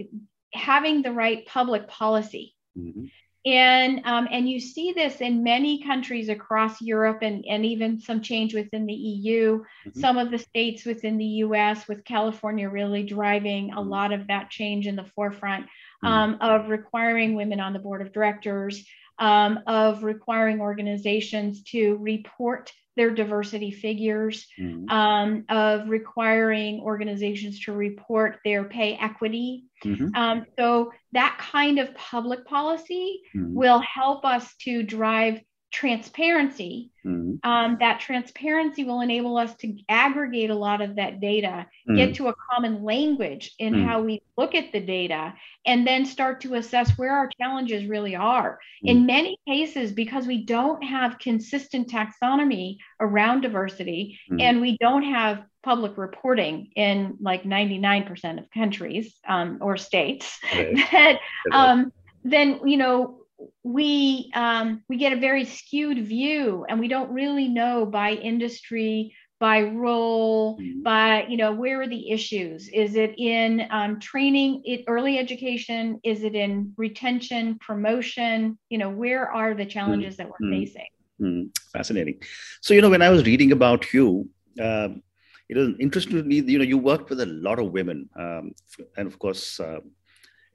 having 0.53 1.01
the 1.01 1.11
right 1.11 1.45
public 1.45 1.87
policy 1.87 2.55
mm-hmm. 2.77 3.05
And 3.45 4.01
um, 4.05 4.27
and 4.31 4.49
you 4.49 4.59
see 4.59 4.93
this 4.93 5.19
in 5.19 5.43
many 5.43 5.83
countries 5.83 6.29
across 6.29 6.81
europe 6.81 7.19
and, 7.21 7.45
and 7.45 7.65
even 7.65 7.99
some 7.99 8.21
change 8.21 8.53
within 8.53 8.85
the 8.85 8.93
eu 8.93 9.59
mm-hmm. 9.59 9.99
some 9.99 10.17
of 10.17 10.31
the 10.31 10.37
states 10.37 10.85
within 10.85 11.17
the 11.17 11.25
us 11.25 11.87
with 11.87 12.05
california 12.05 12.69
really 12.69 13.03
driving 13.03 13.71
a 13.71 13.75
mm-hmm. 13.75 13.89
lot 13.89 14.13
of 14.13 14.27
that 14.27 14.49
change 14.49 14.87
in 14.87 14.95
the 14.95 15.03
forefront 15.15 15.65
mm-hmm. 15.65 16.07
um, 16.07 16.37
of 16.39 16.69
requiring 16.69 17.35
women 17.35 17.59
on 17.59 17.73
the 17.73 17.79
board 17.79 18.01
of 18.01 18.13
directors 18.13 18.85
um, 19.19 19.59
of 19.67 20.03
requiring 20.03 20.61
organizations 20.61 21.63
to 21.63 21.97
report 21.97 22.71
their 22.95 23.09
diversity 23.09 23.71
figures, 23.71 24.45
mm-hmm. 24.59 24.87
um, 24.89 25.45
of 25.49 25.89
requiring 25.89 26.79
organizations 26.79 27.59
to 27.61 27.73
report 27.73 28.37
their 28.45 28.65
pay 28.65 28.95
equity. 28.95 29.65
Mm-hmm. 29.83 30.15
Um, 30.15 30.45
so, 30.57 30.91
that 31.11 31.37
kind 31.39 31.79
of 31.79 31.93
public 31.95 32.45
policy 32.45 33.21
mm-hmm. 33.35 33.53
will 33.53 33.79
help 33.79 34.25
us 34.25 34.53
to 34.61 34.83
drive 34.83 35.41
transparency. 35.73 36.91
Mm-hmm. 37.03 37.49
Um, 37.49 37.77
that 37.79 37.99
transparency 37.99 38.83
will 38.83 39.01
enable 39.01 39.37
us 39.37 39.55
to 39.55 39.75
aggregate 39.89 40.51
a 40.51 40.55
lot 40.55 40.81
of 40.81 40.95
that 40.95 41.19
data, 41.19 41.65
mm-hmm. 41.89 41.95
get 41.95 42.15
to 42.15 42.27
a 42.27 42.35
common 42.51 42.83
language 42.83 43.53
in 43.57 43.73
mm-hmm. 43.73 43.85
how 43.87 44.01
we 44.01 44.21
look 44.37 44.53
at 44.53 44.71
the 44.71 44.79
data, 44.79 45.33
and 45.65 45.85
then 45.85 46.05
start 46.05 46.41
to 46.41 46.53
assess 46.53 46.91
where 46.91 47.11
our 47.11 47.29
challenges 47.41 47.85
really 47.85 48.15
are. 48.15 48.59
In 48.83 49.03
mm. 49.03 49.07
many 49.07 49.37
cases, 49.47 49.91
because 49.91 50.27
we 50.27 50.45
don't 50.45 50.83
have 50.83 51.19
consistent 51.19 51.89
taxonomy 51.89 52.77
around 52.99 53.41
diversity 53.41 54.19
mm. 54.31 54.41
and 54.41 54.61
we 54.61 54.77
don't 54.77 55.03
have 55.03 55.43
public 55.63 55.97
reporting 55.97 56.69
in 56.75 57.17
like 57.19 57.43
99% 57.43 58.37
of 58.37 58.51
countries 58.51 59.15
um, 59.27 59.57
or 59.61 59.77
states, 59.77 60.37
right. 60.53 60.75
that 60.91 61.19
um, 61.51 61.91
then, 62.23 62.59
you 62.65 62.77
know, 62.77 63.22
we 63.63 64.31
um, 64.33 64.83
we 64.89 64.97
get 64.97 65.13
a 65.13 65.19
very 65.19 65.45
skewed 65.45 66.05
view 66.05 66.65
and 66.67 66.79
we 66.79 66.87
don't 66.87 67.11
really 67.11 67.47
know 67.47 67.85
by 67.85 68.11
industry 68.11 69.13
by 69.39 69.61
role 69.61 70.57
mm-hmm. 70.57 70.81
by 70.83 71.25
you 71.27 71.35
know 71.35 71.51
where 71.51 71.81
are 71.81 71.87
the 71.87 72.11
issues 72.11 72.69
is 72.69 72.95
it 72.95 73.13
in 73.17 73.67
um, 73.71 73.99
training 73.99 74.61
it 74.63 74.85
early 74.87 75.17
education 75.17 75.99
is 76.03 76.23
it 76.23 76.33
in 76.33 76.71
retention 76.77 77.57
promotion 77.59 78.57
you 78.69 78.77
know 78.77 78.89
where 78.89 79.29
are 79.29 79.53
the 79.53 79.65
challenges 79.65 80.15
that 80.15 80.27
we're 80.27 80.45
mm-hmm. 80.47 80.63
facing 80.63 80.87
mm-hmm. 81.19 81.47
fascinating 81.73 82.17
so 82.61 82.73
you 82.73 82.81
know 82.81 82.89
when 82.89 83.01
i 83.01 83.09
was 83.09 83.25
reading 83.25 83.51
about 83.51 83.93
you 83.93 84.29
um, 84.61 85.03
it 85.49 85.57
was 85.57 85.69
interesting 85.79 86.15
to 86.15 86.23
me 86.23 86.37
you 86.39 86.57
know 86.57 86.63
you 86.63 86.77
worked 86.77 87.09
with 87.09 87.19
a 87.19 87.25
lot 87.25 87.59
of 87.59 87.71
women 87.71 88.09
um, 88.15 88.53
and 88.97 89.07
of 89.07 89.19
course 89.19 89.59
uh, 89.59 89.79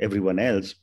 everyone 0.01 0.39
else 0.39 0.75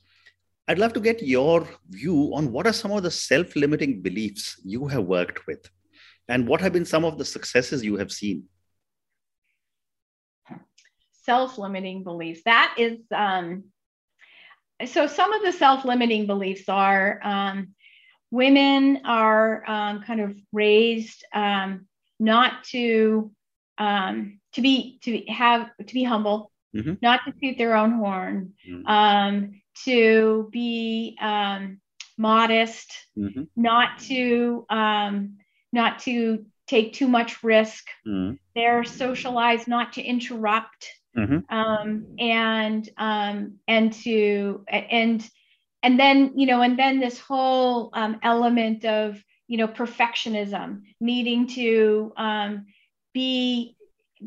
I'd 0.68 0.78
love 0.78 0.92
to 0.94 1.00
get 1.00 1.22
your 1.22 1.68
view 1.88 2.32
on 2.34 2.50
what 2.50 2.66
are 2.66 2.72
some 2.72 2.90
of 2.90 3.02
the 3.02 3.10
self 3.10 3.54
limiting 3.54 4.02
beliefs 4.02 4.60
you 4.64 4.86
have 4.88 5.04
worked 5.04 5.46
with 5.46 5.68
and 6.28 6.48
what 6.48 6.60
have 6.60 6.72
been 6.72 6.84
some 6.84 7.04
of 7.04 7.18
the 7.18 7.24
successes 7.24 7.84
you 7.84 7.96
have 7.96 8.10
seen. 8.10 8.44
Self 11.22 11.58
limiting 11.58 12.02
beliefs. 12.02 12.42
That 12.44 12.74
is, 12.78 12.98
um, 13.14 13.64
so 14.86 15.06
some 15.06 15.32
of 15.32 15.42
the 15.42 15.52
self 15.52 15.84
limiting 15.84 16.26
beliefs 16.26 16.68
are 16.68 17.20
um, 17.22 17.74
women 18.30 19.02
are 19.04 19.62
um, 19.68 20.02
kind 20.02 20.20
of 20.20 20.36
raised 20.52 21.24
um, 21.32 21.86
not 22.18 22.64
to 22.64 23.30
um, 23.78 24.40
to 24.54 24.62
be 24.62 24.98
to 25.02 25.20
have 25.26 25.70
to 25.86 25.94
be 25.94 26.02
humble 26.02 26.50
mm-hmm. 26.76 26.94
not 27.02 27.20
to 27.24 27.32
toot 27.32 27.58
their 27.58 27.76
own 27.76 27.92
horn, 27.92 28.54
mm-hmm. 28.68 28.86
um, 28.86 29.60
to 29.84 30.48
be 30.52 31.16
um, 31.20 31.80
modest, 32.18 32.92
mm-hmm. 33.16 33.42
not 33.54 33.98
to 34.00 34.66
um, 34.70 35.36
not 35.72 36.00
to 36.00 36.46
take 36.66 36.94
too 36.94 37.08
much 37.08 37.42
risk. 37.42 37.86
Mm-hmm. 38.06 38.34
They're 38.54 38.84
socialized 38.84 39.68
not 39.68 39.94
to 39.94 40.02
interrupt, 40.02 40.90
mm-hmm. 41.16 41.54
um, 41.54 42.16
and 42.18 42.88
um, 42.96 43.58
and 43.68 43.92
to 44.04 44.64
and 44.68 45.28
and 45.82 46.00
then 46.00 46.32
you 46.36 46.46
know 46.46 46.62
and 46.62 46.78
then 46.78 47.00
this 47.00 47.18
whole 47.18 47.90
um, 47.92 48.18
element 48.22 48.84
of 48.84 49.22
you 49.48 49.58
know 49.58 49.68
perfectionism, 49.68 50.82
needing 51.00 51.46
to 51.48 52.12
um, 52.16 52.66
be 53.12 53.75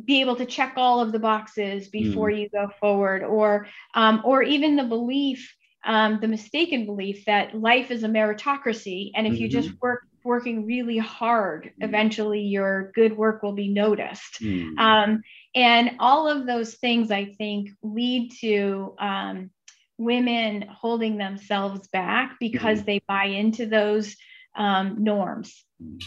be 0.05 0.21
able 0.21 0.35
to 0.35 0.45
check 0.45 0.73
all 0.75 1.01
of 1.01 1.11
the 1.11 1.19
boxes 1.19 1.87
before 1.87 2.29
mm. 2.29 2.41
you 2.41 2.49
go 2.49 2.69
forward 2.79 3.23
or 3.23 3.67
um, 3.95 4.21
or 4.23 4.43
even 4.43 4.75
the 4.75 4.83
belief 4.83 5.55
um, 5.85 6.19
the 6.19 6.27
mistaken 6.27 6.85
belief 6.85 7.25
that 7.25 7.55
life 7.55 7.89
is 7.89 8.03
a 8.03 8.07
meritocracy 8.07 9.11
and 9.15 9.25
if 9.25 9.33
mm-hmm. 9.33 9.43
you 9.43 9.49
just 9.49 9.71
work 9.81 10.01
working 10.23 10.65
really 10.65 10.97
hard 10.97 11.65
mm. 11.65 11.87
eventually 11.87 12.41
your 12.41 12.91
good 12.93 13.15
work 13.15 13.41
will 13.41 13.53
be 13.53 13.69
noticed 13.69 14.41
mm. 14.41 14.77
um, 14.77 15.21
and 15.55 15.91
all 15.99 16.27
of 16.27 16.45
those 16.45 16.75
things 16.75 17.09
i 17.09 17.25
think 17.25 17.69
lead 17.81 18.31
to 18.39 18.93
um, 18.99 19.49
women 19.97 20.65
holding 20.69 21.17
themselves 21.17 21.87
back 21.87 22.35
because 22.39 22.81
mm. 22.81 22.85
they 22.85 23.01
buy 23.07 23.25
into 23.25 23.65
those 23.65 24.15
um, 24.55 25.03
norms 25.03 25.65
mm. 25.81 25.99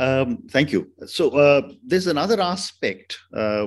Um, 0.00 0.38
thank 0.50 0.72
you. 0.72 0.90
So 1.04 1.28
uh, 1.32 1.72
there's 1.86 2.06
another 2.06 2.40
aspect, 2.40 3.18
uh, 3.36 3.66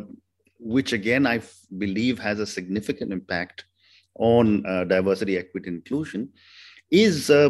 which 0.59 0.91
again 0.91 1.27
I 1.27 1.41
believe 1.77 2.17
has 2.17 2.39
a 2.39 2.47
significant 2.47 3.13
impact 3.13 3.65
on 4.15 4.65
uh, 4.65 4.85
diversity, 4.85 5.37
equity, 5.37 5.69
inclusion, 5.69 6.29
is 6.89 7.29
uh, 7.29 7.49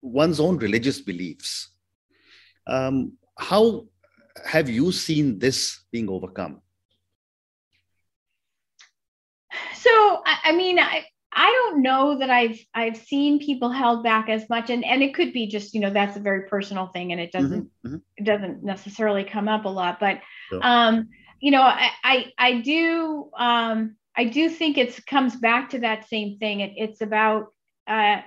one's 0.00 0.38
own 0.38 0.58
religious 0.58 1.00
beliefs. 1.00 1.70
Um, 2.68 3.14
how 3.36 3.86
have 4.46 4.70
you 4.70 4.92
seen 4.92 5.40
this 5.40 5.80
being 5.90 6.08
overcome? 6.08 6.60
So, 9.74 10.22
I, 10.24 10.36
I 10.44 10.52
mean, 10.52 10.78
I, 10.78 11.04
I 11.34 11.50
don't 11.50 11.82
know 11.82 12.18
that 12.18 12.30
I've 12.30 12.58
I've 12.74 12.96
seen 12.96 13.40
people 13.40 13.70
held 13.70 14.04
back 14.04 14.28
as 14.28 14.48
much, 14.48 14.70
and 14.70 14.84
and 14.84 15.02
it 15.02 15.14
could 15.14 15.32
be 15.32 15.46
just 15.46 15.74
you 15.74 15.80
know 15.80 15.90
that's 15.90 16.16
a 16.16 16.20
very 16.20 16.48
personal 16.48 16.86
thing, 16.88 17.12
and 17.12 17.20
it 17.20 17.32
mm-hmm, 17.32 17.42
doesn't 17.42 17.70
mm-hmm. 17.84 17.96
it 18.16 18.24
doesn't 18.24 18.62
necessarily 18.62 19.24
come 19.24 19.48
up 19.48 19.64
a 19.64 19.68
lot. 19.68 19.98
But 19.98 20.20
um, 20.62 21.08
you 21.40 21.50
know, 21.50 21.62
I 21.62 21.90
I, 22.04 22.32
I 22.38 22.60
do 22.60 23.30
um, 23.36 23.96
I 24.16 24.24
do 24.24 24.48
think 24.48 24.78
it 24.78 25.04
comes 25.06 25.34
back 25.34 25.70
to 25.70 25.80
that 25.80 26.08
same 26.08 26.38
thing. 26.38 26.60
It, 26.60 26.72
it's 26.76 27.00
about 27.00 27.48
uh, 27.88 28.20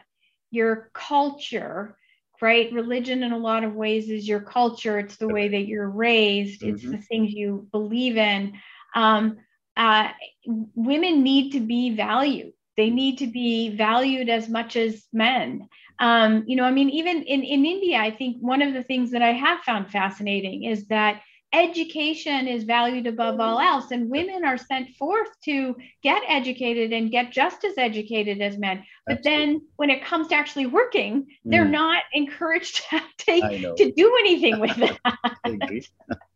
your 0.51 0.91
culture, 0.93 1.97
right? 2.41 2.71
Religion, 2.73 3.23
in 3.23 3.31
a 3.31 3.37
lot 3.37 3.63
of 3.63 3.73
ways, 3.73 4.09
is 4.09 4.27
your 4.27 4.41
culture. 4.41 4.99
It's 4.99 5.15
the 5.15 5.29
way 5.29 5.47
that 5.47 5.65
you're 5.65 5.89
raised. 5.89 6.61
Mm-hmm. 6.61 6.75
It's 6.75 6.83
the 6.83 6.97
things 6.97 7.31
you 7.31 7.67
believe 7.71 8.17
in. 8.17 8.53
Um, 8.95 9.37
uh, 9.77 10.09
women 10.45 11.23
need 11.23 11.51
to 11.51 11.59
be 11.59 11.95
valued 11.95 12.53
they 12.77 12.89
need 12.89 13.17
to 13.17 13.27
be 13.27 13.75
valued 13.75 14.29
as 14.29 14.48
much 14.48 14.75
as 14.75 15.05
men. 15.12 15.67
Um, 16.00 16.43
you 16.46 16.55
know, 16.55 16.63
I 16.63 16.72
mean, 16.72 16.89
even 16.91 17.24
in, 17.24 17.43
in 17.43 17.65
India, 17.65 17.98
I 17.98 18.12
think 18.12 18.38
one 18.39 18.62
of 18.62 18.74
the 18.74 18.84
things 18.84 19.12
that 19.12 19.24
I 19.24 19.34
have 19.34 19.62
found 19.62 19.89
fascinating 19.89 20.63
is 20.63 20.88
that 20.88 21.22
education 21.53 22.48
is 22.48 22.65
valued 22.65 23.07
above 23.07 23.39
all 23.39 23.60
else 23.60 23.91
and 23.91 24.10
women 24.10 24.43
are 24.43 24.57
sent 24.57 24.89
forth 24.96 25.29
to 25.46 25.75
get 26.03 26.22
educated 26.27 26.91
and 26.91 27.10
get 27.10 27.31
just 27.31 27.63
as 27.63 27.77
educated 27.77 28.41
as 28.41 28.57
men 28.57 28.84
but 29.05 29.19
Absolutely. 29.19 29.46
then 29.46 29.62
when 29.77 29.89
it 29.89 30.03
comes 30.03 30.27
to 30.27 30.35
actually 30.35 30.66
working 30.66 31.25
they're 31.46 31.66
mm. 31.66 31.72
not 31.72 32.03
encouraged 32.11 32.81
to 33.20 33.74
to 33.77 33.94
do 33.96 34.18
anything 34.20 34.59
with 34.59 34.75
that 34.75 35.87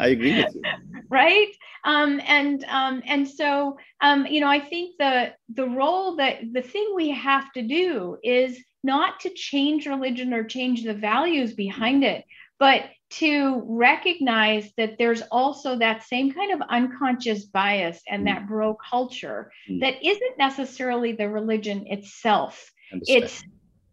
I 0.00 0.08
agree 0.08 0.36
with 0.42 0.54
you. 0.54 0.62
right. 1.10 1.54
Um, 1.84 2.20
and 2.26 2.64
um, 2.64 3.02
and 3.06 3.28
so 3.28 3.76
um, 4.00 4.26
you 4.26 4.40
know, 4.40 4.48
I 4.48 4.60
think 4.60 4.96
the 4.98 5.32
the 5.54 5.68
role 5.68 6.16
that 6.16 6.40
the 6.52 6.62
thing 6.62 6.92
we 6.94 7.10
have 7.10 7.52
to 7.52 7.62
do 7.62 8.18
is 8.22 8.58
not 8.82 9.20
to 9.20 9.30
change 9.30 9.86
religion 9.86 10.32
or 10.32 10.44
change 10.44 10.84
the 10.84 10.94
values 10.94 11.54
behind 11.54 12.02
it, 12.02 12.24
but 12.58 12.84
to 13.10 13.62
recognize 13.66 14.70
that 14.76 14.96
there's 14.96 15.22
also 15.32 15.76
that 15.76 16.04
same 16.04 16.32
kind 16.32 16.52
of 16.52 16.68
unconscious 16.68 17.44
bias 17.44 18.00
and 18.08 18.22
mm. 18.22 18.26
that 18.26 18.46
bro 18.46 18.76
culture 18.88 19.50
mm. 19.68 19.80
that 19.80 20.02
isn't 20.04 20.38
necessarily 20.38 21.12
the 21.12 21.28
religion 21.28 21.86
itself. 21.88 22.70
It's 22.92 23.42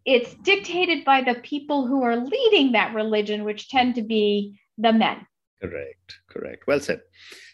it's 0.04 0.34
dictated 0.36 1.04
by 1.04 1.22
the 1.22 1.34
people 1.34 1.86
who 1.86 2.02
are 2.02 2.16
leading 2.16 2.72
that 2.72 2.94
religion, 2.94 3.44
which 3.44 3.68
tend 3.68 3.96
to 3.96 4.02
be 4.02 4.58
the 4.78 4.92
men. 4.92 5.26
Correct, 5.60 6.20
correct. 6.28 6.66
Well 6.66 6.80
said. 6.80 7.00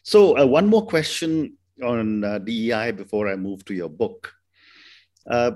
So, 0.03 0.39
uh, 0.39 0.47
one 0.47 0.67
more 0.67 0.87
question 0.87 1.57
on 1.83 2.25
uh, 2.25 2.39
DEI 2.39 2.93
before 2.93 3.29
I 3.29 3.37
move 3.37 3.65
to 3.67 3.75
your 3.75 3.89
book. 3.89 4.33
Uh, 5.29 5.53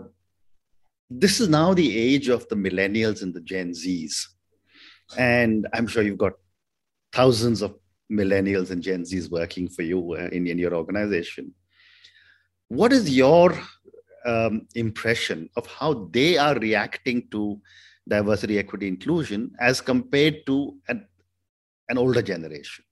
this 1.10 1.40
is 1.40 1.48
now 1.48 1.74
the 1.74 1.96
age 1.96 2.28
of 2.28 2.48
the 2.48 2.56
millennials 2.56 3.22
and 3.22 3.32
the 3.32 3.40
Gen 3.40 3.70
Zs. 3.70 4.26
And 5.16 5.66
I'm 5.72 5.86
sure 5.86 6.02
you've 6.02 6.18
got 6.18 6.34
thousands 7.12 7.62
of 7.62 7.76
millennials 8.10 8.70
and 8.70 8.82
Gen 8.82 9.04
Zs 9.04 9.30
working 9.30 9.68
for 9.68 9.82
you 9.82 10.14
uh, 10.14 10.28
in, 10.32 10.46
in 10.46 10.58
your 10.58 10.74
organization. 10.74 11.54
What 12.68 12.92
is 12.92 13.16
your 13.16 13.58
um, 14.26 14.66
impression 14.74 15.48
of 15.56 15.66
how 15.66 16.08
they 16.12 16.36
are 16.36 16.58
reacting 16.58 17.28
to 17.30 17.60
diversity, 18.06 18.58
equity, 18.58 18.88
inclusion 18.88 19.52
as 19.60 19.80
compared 19.80 20.44
to 20.46 20.76
an 20.88 21.06
an 21.88 21.98
older 21.98 22.22
generation? 22.22 22.84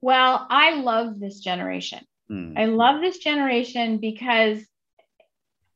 Well, 0.00 0.46
I 0.48 0.74
love 0.74 1.18
this 1.18 1.40
generation. 1.40 2.00
Mm. 2.30 2.58
I 2.58 2.66
love 2.66 3.00
this 3.00 3.18
generation 3.18 3.98
because, 3.98 4.60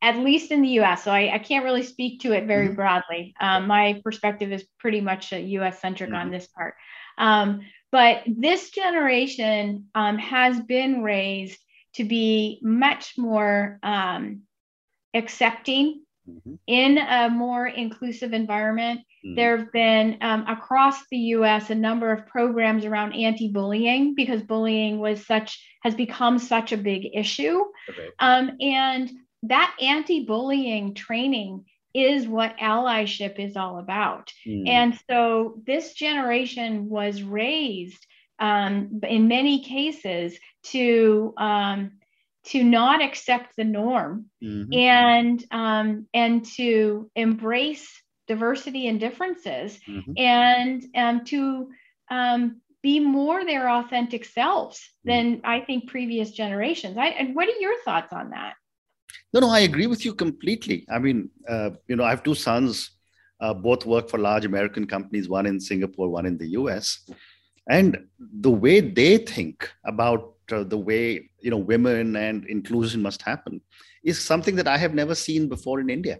at 0.01 0.17
least 0.17 0.51
in 0.51 0.61
the 0.61 0.79
US, 0.81 1.03
so 1.03 1.11
I, 1.11 1.33
I 1.33 1.39
can't 1.39 1.65
really 1.65 1.83
speak 1.83 2.21
to 2.21 2.33
it 2.33 2.45
very 2.45 2.69
mm 2.69 2.75
broadly. 2.75 3.33
Um, 3.39 3.67
my 3.67 4.01
perspective 4.03 4.51
is 4.51 4.65
pretty 4.79 5.01
much 5.01 5.31
US 5.31 5.81
centric 5.81 6.09
mm 6.09 6.15
on 6.15 6.25
mm-hmm. 6.25 6.33
this 6.33 6.47
part. 6.47 6.75
Um, 7.17 7.61
but 7.91 8.23
this 8.25 8.71
generation 8.71 9.89
um, 9.93 10.17
has 10.17 10.59
been 10.59 11.03
raised 11.03 11.59
to 11.95 12.03
be 12.03 12.59
much 12.63 13.17
more 13.17 13.79
um, 13.83 14.41
accepting 15.13 16.03
mm-hmm. 16.29 16.55
in 16.67 16.97
a 16.97 17.29
more 17.29 17.67
inclusive 17.67 18.33
environment 18.33 19.01
Mm-hmm. 19.25 19.35
There 19.35 19.57
have 19.57 19.71
been 19.71 20.17
um, 20.21 20.45
across 20.47 20.97
the 21.09 21.17
US 21.17 21.69
a 21.69 21.75
number 21.75 22.11
of 22.11 22.27
programs 22.27 22.85
around 22.85 23.13
anti 23.13 23.49
bullying 23.49 24.15
because 24.15 24.41
bullying 24.41 24.99
was 24.99 25.25
such, 25.25 25.63
has 25.81 25.95
become 25.95 26.39
such 26.39 26.71
a 26.71 26.77
big 26.77 27.07
issue. 27.13 27.63
Okay. 27.89 28.09
Um, 28.19 28.57
and 28.59 29.09
that 29.43 29.75
anti 29.81 30.25
bullying 30.25 30.93
training 30.93 31.65
is 31.93 32.27
what 32.27 32.57
allyship 32.57 33.39
is 33.39 33.55
all 33.55 33.77
about. 33.77 34.31
Mm. 34.47 34.67
And 34.67 34.99
so 35.09 35.61
this 35.65 35.93
generation 35.93 36.89
was 36.89 37.21
raised 37.21 38.05
um, 38.39 38.99
in 39.07 39.27
many 39.27 39.63
cases 39.63 40.37
to 40.63 41.33
um, 41.37 41.91
to 42.45 42.63
not 42.63 43.01
accept 43.01 43.55
the 43.55 43.63
norm 43.63 44.25
mm-hmm. 44.43 44.73
and 44.73 45.43
um, 45.51 46.07
and 46.13 46.45
to 46.45 47.09
embrace 47.15 47.89
diversity 48.27 48.87
and 48.87 48.99
differences 48.99 49.79
mm-hmm. 49.87 50.13
and 50.17 50.85
um, 50.95 51.25
to 51.25 51.69
um, 52.09 52.61
be 52.81 52.99
more 52.99 53.45
their 53.45 53.69
authentic 53.69 54.25
selves 54.25 54.77
mm-hmm. 54.79 55.09
than 55.09 55.41
I 55.43 55.61
think 55.61 55.87
previous 55.89 56.31
generations. 56.31 56.97
I, 56.97 57.07
and 57.07 57.35
what 57.35 57.47
are 57.47 57.59
your 57.59 57.75
thoughts 57.83 58.13
on 58.13 58.31
that? 58.31 58.53
No, 59.33 59.39
no, 59.39 59.49
I 59.49 59.61
agree 59.61 59.87
with 59.87 60.05
you 60.05 60.13
completely. 60.13 60.85
I 60.91 60.99
mean, 60.99 61.29
uh, 61.47 61.71
you 61.87 61.95
know, 61.95 62.03
I 62.03 62.11
have 62.11 62.23
two 62.23 62.35
sons, 62.35 62.91
uh, 63.39 63.53
both 63.53 63.85
work 63.85 64.09
for 64.09 64.19
large 64.19 64.45
American 64.45 64.85
companies, 64.85 65.27
one 65.27 65.45
in 65.45 65.59
Singapore, 65.59 66.09
one 66.09 66.25
in 66.25 66.37
the 66.37 66.49
US. 66.49 67.09
And 67.69 68.07
the 68.19 68.51
way 68.51 68.79
they 68.81 69.17
think 69.17 69.71
about 69.85 70.32
uh, 70.51 70.63
the 70.63 70.77
way, 70.77 71.29
you 71.39 71.51
know, 71.51 71.57
women 71.57 72.15
and 72.15 72.45
inclusion 72.45 73.01
must 73.01 73.21
happen 73.21 73.61
is 74.03 74.19
something 74.19 74.55
that 74.55 74.67
I 74.67 74.77
have 74.77 74.93
never 74.93 75.15
seen 75.15 75.47
before 75.47 75.79
in 75.79 75.89
India. 75.89 76.17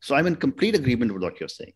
So 0.00 0.14
I'm 0.14 0.26
in 0.26 0.36
complete 0.36 0.74
agreement 0.74 1.12
with 1.12 1.22
what 1.22 1.40
you're 1.40 1.48
saying. 1.48 1.72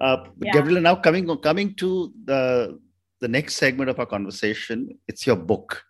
Uh, 0.00 0.24
yeah. 0.40 0.52
Gavriella, 0.52 0.80
now 0.80 0.94
coming 0.94 1.26
coming 1.38 1.74
to 1.74 2.12
the 2.24 2.78
the 3.20 3.28
next 3.28 3.56
segment 3.56 3.90
of 3.90 3.98
our 3.98 4.06
conversation, 4.06 4.88
it's 5.06 5.26
your 5.26 5.36
book, 5.36 5.82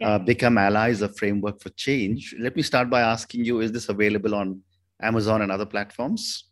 yeah. 0.00 0.10
uh, 0.10 0.18
"Become 0.18 0.56
Allies: 0.56 1.02
A 1.02 1.08
Framework 1.08 1.60
for 1.60 1.68
Change." 1.70 2.34
Let 2.38 2.56
me 2.56 2.62
start 2.62 2.88
by 2.88 3.02
asking 3.02 3.44
you: 3.44 3.60
Is 3.60 3.70
this 3.70 3.90
available 3.90 4.34
on 4.34 4.62
Amazon 5.02 5.42
and 5.42 5.52
other 5.52 5.66
platforms? 5.66 6.48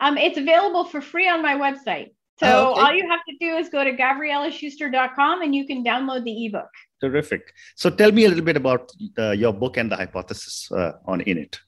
Um, 0.00 0.16
it's 0.16 0.38
available 0.38 0.86
for 0.86 1.02
free 1.02 1.28
on 1.28 1.42
my 1.42 1.54
website. 1.54 2.12
So 2.40 2.46
oh, 2.46 2.72
okay. 2.72 2.80
all 2.80 2.92
you 2.92 3.08
have 3.08 3.20
to 3.28 3.36
do 3.38 3.56
is 3.56 3.68
go 3.68 3.84
to 3.84 3.92
gavriellaschuster.com 3.92 5.42
and 5.42 5.54
you 5.54 5.66
can 5.66 5.84
download 5.84 6.24
the 6.24 6.46
ebook. 6.46 6.70
Terrific. 7.00 7.52
So 7.76 7.90
tell 7.90 8.12
me 8.12 8.24
a 8.24 8.28
little 8.28 8.44
bit 8.44 8.56
about 8.56 8.90
uh, 9.18 9.32
your 9.32 9.52
book 9.52 9.76
and 9.76 9.90
the 9.90 9.96
hypothesis 9.96 10.70
uh, 10.72 10.92
on 11.06 11.20
in 11.20 11.38
it. 11.38 11.60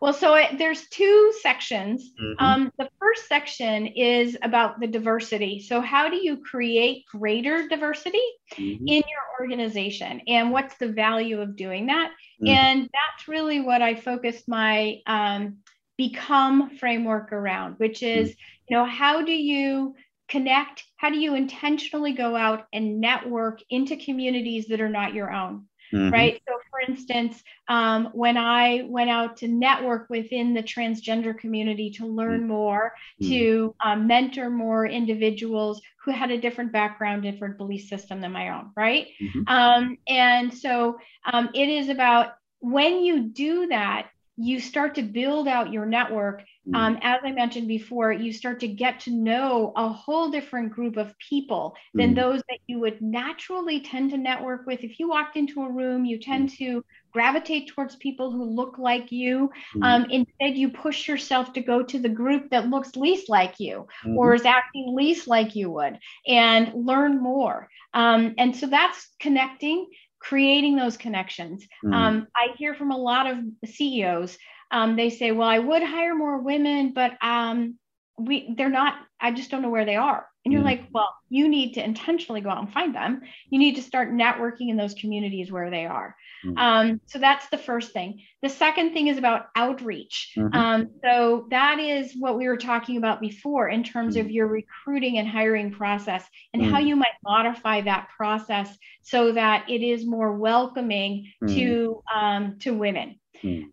Well, 0.00 0.14
so 0.14 0.34
it, 0.34 0.56
there's 0.56 0.88
two 0.88 1.32
sections. 1.42 2.12
Mm-hmm. 2.20 2.44
Um, 2.44 2.72
the 2.78 2.88
first 2.98 3.28
section 3.28 3.86
is 3.86 4.36
about 4.42 4.80
the 4.80 4.86
diversity. 4.86 5.60
So, 5.60 5.82
how 5.82 6.08
do 6.08 6.16
you 6.16 6.38
create 6.38 7.04
greater 7.04 7.68
diversity 7.68 8.22
mm-hmm. 8.54 8.86
in 8.86 9.02
your 9.02 9.22
organization, 9.38 10.22
and 10.26 10.52
what's 10.52 10.76
the 10.78 10.88
value 10.88 11.42
of 11.42 11.54
doing 11.54 11.86
that? 11.86 12.12
Mm-hmm. 12.42 12.48
And 12.48 12.82
that's 12.82 13.28
really 13.28 13.60
what 13.60 13.82
I 13.82 13.94
focused 13.94 14.48
my 14.48 15.00
um, 15.06 15.58
become 16.00 16.70
framework 16.78 17.30
around, 17.30 17.74
which 17.74 18.02
is, 18.02 18.30
mm-hmm. 18.30 18.38
you 18.68 18.76
know, 18.78 18.86
how 18.86 19.22
do 19.22 19.32
you 19.32 19.94
connect? 20.28 20.82
How 20.96 21.10
do 21.10 21.18
you 21.18 21.34
intentionally 21.34 22.12
go 22.12 22.34
out 22.34 22.66
and 22.72 23.02
network 23.02 23.60
into 23.68 23.98
communities 23.98 24.68
that 24.68 24.80
are 24.80 24.88
not 24.88 25.12
your 25.12 25.30
own? 25.30 25.66
Mm-hmm. 25.92 26.10
Right. 26.10 26.40
So, 26.48 26.54
for 26.70 26.80
instance, 26.88 27.42
um, 27.68 28.10
when 28.12 28.38
I 28.38 28.86
went 28.88 29.10
out 29.10 29.36
to 29.38 29.48
network 29.48 30.08
within 30.08 30.54
the 30.54 30.62
transgender 30.62 31.36
community 31.36 31.90
to 31.98 32.06
learn 32.06 32.40
mm-hmm. 32.40 32.48
more, 32.48 32.94
mm-hmm. 33.20 33.32
to 33.32 33.74
um, 33.84 34.06
mentor 34.06 34.48
more 34.48 34.86
individuals 34.86 35.82
who 36.02 36.12
had 36.12 36.30
a 36.30 36.40
different 36.40 36.72
background, 36.72 37.24
different 37.24 37.58
belief 37.58 37.88
system 37.88 38.22
than 38.22 38.32
my 38.32 38.48
own. 38.56 38.70
Right. 38.74 39.08
Mm-hmm. 39.20 39.42
Um, 39.48 39.98
and 40.08 40.54
so 40.54 40.98
um, 41.30 41.50
it 41.52 41.68
is 41.68 41.90
about 41.90 42.36
when 42.60 43.02
you 43.02 43.24
do 43.24 43.66
that, 43.66 44.08
you 44.40 44.60
start 44.60 44.94
to 44.94 45.02
build 45.02 45.48
out 45.48 45.72
your 45.72 45.86
network 45.86 46.42
Mm. 46.68 46.76
Um, 46.76 46.98
as 47.02 47.20
I 47.24 47.32
mentioned 47.32 47.68
before, 47.68 48.12
you 48.12 48.32
start 48.32 48.60
to 48.60 48.68
get 48.68 49.00
to 49.00 49.10
know 49.10 49.72
a 49.76 49.88
whole 49.88 50.30
different 50.30 50.72
group 50.72 50.98
of 50.98 51.14
people 51.18 51.74
than 51.94 52.12
mm. 52.12 52.16
those 52.16 52.42
that 52.48 52.58
you 52.66 52.78
would 52.80 53.00
naturally 53.00 53.80
tend 53.80 54.10
to 54.10 54.18
network 54.18 54.66
with. 54.66 54.84
If 54.84 55.00
you 55.00 55.08
walked 55.08 55.36
into 55.36 55.62
a 55.62 55.72
room, 55.72 56.04
you 56.04 56.18
tend 56.18 56.50
mm. 56.50 56.56
to 56.58 56.84
gravitate 57.12 57.68
towards 57.68 57.96
people 57.96 58.30
who 58.30 58.44
look 58.44 58.78
like 58.78 59.10
you. 59.10 59.50
Mm. 59.74 59.84
Um, 59.84 60.10
instead, 60.10 60.56
you 60.56 60.68
push 60.68 61.08
yourself 61.08 61.54
to 61.54 61.62
go 61.62 61.82
to 61.82 61.98
the 61.98 62.08
group 62.08 62.50
that 62.50 62.68
looks 62.68 62.94
least 62.94 63.30
like 63.30 63.58
you 63.58 63.86
mm-hmm. 64.04 64.18
or 64.18 64.34
is 64.34 64.44
acting 64.44 64.94
least 64.94 65.26
like 65.26 65.56
you 65.56 65.70
would 65.70 65.98
and 66.26 66.72
learn 66.74 67.22
more. 67.22 67.68
Um, 67.94 68.34
and 68.38 68.54
so 68.54 68.66
that's 68.66 69.08
connecting, 69.18 69.86
creating 70.20 70.76
those 70.76 70.96
connections. 70.96 71.66
Mm. 71.84 71.94
Um, 71.94 72.26
I 72.36 72.54
hear 72.56 72.74
from 72.74 72.92
a 72.92 72.96
lot 72.96 73.26
of 73.26 73.38
CEOs 73.64 74.36
um, 74.70 74.96
they 74.96 75.10
say, 75.10 75.32
well, 75.32 75.48
I 75.48 75.58
would 75.58 75.82
hire 75.82 76.14
more 76.14 76.38
women, 76.38 76.92
but 76.94 77.12
um, 77.22 77.78
we 78.24 78.54
they're 78.56 78.68
not, 78.68 78.94
I 79.20 79.32
just 79.32 79.50
don't 79.50 79.62
know 79.62 79.70
where 79.70 79.84
they 79.84 79.96
are. 79.96 80.26
And 80.44 80.52
you're 80.52 80.62
mm 80.62 80.66
like, 80.66 80.84
well, 80.90 81.14
you 81.28 81.48
need 81.48 81.74
to 81.74 81.84
intentionally 81.84 82.40
go 82.40 82.48
out 82.48 82.58
and 82.58 82.72
find 82.72 82.94
them. 82.94 83.20
You 83.50 83.58
need 83.58 83.76
to 83.76 83.82
start 83.82 84.10
networking 84.10 84.70
in 84.70 84.76
those 84.76 84.94
communities 84.94 85.52
where 85.52 85.70
they 85.70 85.84
are. 85.84 86.16
mm 86.44 86.58
Um, 86.58 87.00
so 87.06 87.18
that's 87.18 87.48
the 87.50 87.58
first 87.58 87.92
thing. 87.92 88.22
The 88.42 88.48
second 88.48 88.92
thing 88.92 89.08
is 89.08 89.18
about 89.18 89.48
outreach. 89.54 90.32
Mm-hmm. 90.36 90.56
Um, 90.56 90.90
so 91.04 91.46
that 91.50 91.78
is 91.78 92.14
what 92.18 92.38
we 92.38 92.48
were 92.48 92.56
talking 92.56 92.96
about 92.96 93.20
before 93.20 93.68
in 93.68 93.84
terms 93.84 94.16
mm 94.16 94.20
of 94.20 94.30
your 94.30 94.46
recruiting 94.46 95.18
and 95.18 95.28
hiring 95.28 95.70
process 95.72 96.24
and 96.54 96.64
how 96.64 96.80
mm. 96.80 96.86
you 96.86 96.96
might 96.96 97.18
modify 97.22 97.82
that 97.82 98.08
process 98.16 98.76
so 99.02 99.32
that 99.32 99.68
it 99.68 99.82
is 99.82 100.06
more 100.06 100.32
welcoming 100.36 101.30
mm. 101.42 101.54
to 101.54 102.02
um, 102.14 102.58
to 102.60 102.72
women. 102.72 103.16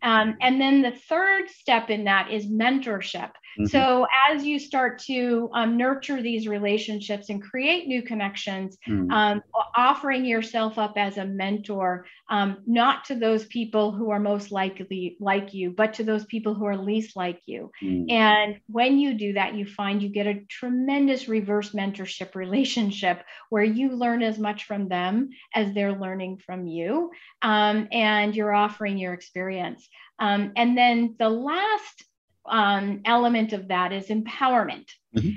Um, 0.02 0.36
and 0.40 0.60
then 0.60 0.82
the 0.82 0.92
third 0.92 1.50
step 1.50 1.90
in 1.90 2.04
that 2.04 2.30
is 2.30 2.46
mentorship. 2.46 3.30
Mm-hmm. 3.58 3.66
So 3.66 4.06
as 4.30 4.44
you 4.44 4.58
start 4.58 5.00
to 5.04 5.50
um, 5.54 5.76
nurture 5.76 6.22
these 6.22 6.46
relationships 6.46 7.28
and 7.30 7.42
create 7.42 7.86
new 7.86 8.02
connections, 8.02 8.76
mm. 8.86 9.10
um, 9.10 9.42
offering 9.76 10.24
yourself 10.24 10.78
up 10.78 10.94
as 10.96 11.18
a 11.18 11.24
mentor, 11.24 12.06
um, 12.30 12.58
not 12.66 13.04
to 13.06 13.14
those 13.14 13.46
people 13.46 13.92
who 13.92 14.10
are 14.10 14.20
most 14.20 14.50
likely 14.52 15.16
like 15.20 15.54
you, 15.54 15.70
but 15.70 15.94
to 15.94 16.04
those 16.04 16.24
people 16.26 16.54
who 16.54 16.66
are 16.66 16.76
least 16.76 17.16
like 17.16 17.40
you. 17.46 17.70
Mm. 17.82 18.10
And 18.10 18.60
when 18.66 18.98
you 18.98 19.14
do 19.14 19.32
that, 19.34 19.54
you 19.54 19.66
find 19.66 20.02
you 20.02 20.08
get 20.08 20.26
a 20.26 20.44
tremendous 20.48 21.28
reverse 21.28 21.70
mentorship 21.70 22.34
relationship 22.34 23.22
where 23.50 23.64
you 23.64 23.90
learn 23.90 24.22
as 24.22 24.38
much 24.38 24.64
from 24.64 24.88
them 24.88 25.30
as 25.54 25.72
they're 25.72 25.98
learning 25.98 26.38
from 26.44 26.66
you, 26.66 27.10
um, 27.42 27.88
and 27.92 28.34
you're 28.34 28.54
offering 28.54 28.98
your 28.98 29.14
experience. 29.14 29.88
Um, 30.18 30.52
and 30.56 30.76
then 30.76 31.14
the 31.18 31.28
last 31.28 32.04
um, 32.48 33.00
element 33.04 33.52
of 33.52 33.68
that 33.68 33.92
is 33.92 34.08
empowerment. 34.08 34.86
Mm-hmm. 35.16 35.30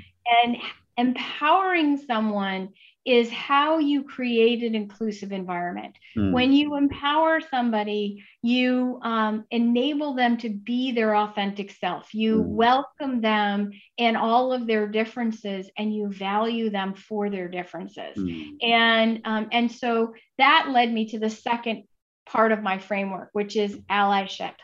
And 0.44 0.56
empowering 0.96 1.96
someone 1.96 2.70
is 3.04 3.30
how 3.30 3.78
you 3.78 4.04
create 4.04 4.62
an 4.62 4.76
inclusive 4.76 5.32
environment. 5.32 5.96
Mm. 6.16 6.32
When 6.32 6.52
you 6.52 6.76
empower 6.76 7.40
somebody, 7.40 8.22
you 8.42 9.00
um, 9.02 9.44
enable 9.50 10.14
them 10.14 10.36
to 10.38 10.48
be 10.48 10.92
their 10.92 11.16
authentic 11.16 11.72
self. 11.72 12.14
You 12.14 12.42
mm. 12.42 12.46
welcome 12.46 13.20
them 13.20 13.72
in 13.96 14.14
all 14.14 14.52
of 14.52 14.68
their 14.68 14.86
differences, 14.86 15.68
and 15.76 15.92
you 15.92 16.08
value 16.12 16.70
them 16.70 16.94
for 16.94 17.28
their 17.28 17.48
differences. 17.48 18.16
Mm. 18.16 18.62
And 18.62 19.20
um, 19.24 19.48
and 19.50 19.72
so 19.72 20.14
that 20.38 20.68
led 20.70 20.92
me 20.92 21.08
to 21.08 21.18
the 21.18 21.30
second 21.30 21.84
part 22.24 22.52
of 22.52 22.62
my 22.62 22.78
framework, 22.78 23.30
which 23.32 23.56
is 23.56 23.76
allyship. 23.90 24.54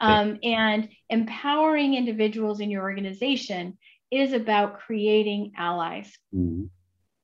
Um, 0.00 0.38
and 0.42 0.88
empowering 1.10 1.94
individuals 1.94 2.60
in 2.60 2.70
your 2.70 2.82
organization 2.82 3.76
is 4.10 4.32
about 4.32 4.80
creating 4.80 5.52
allies. 5.56 6.16
Mm-hmm. 6.34 6.64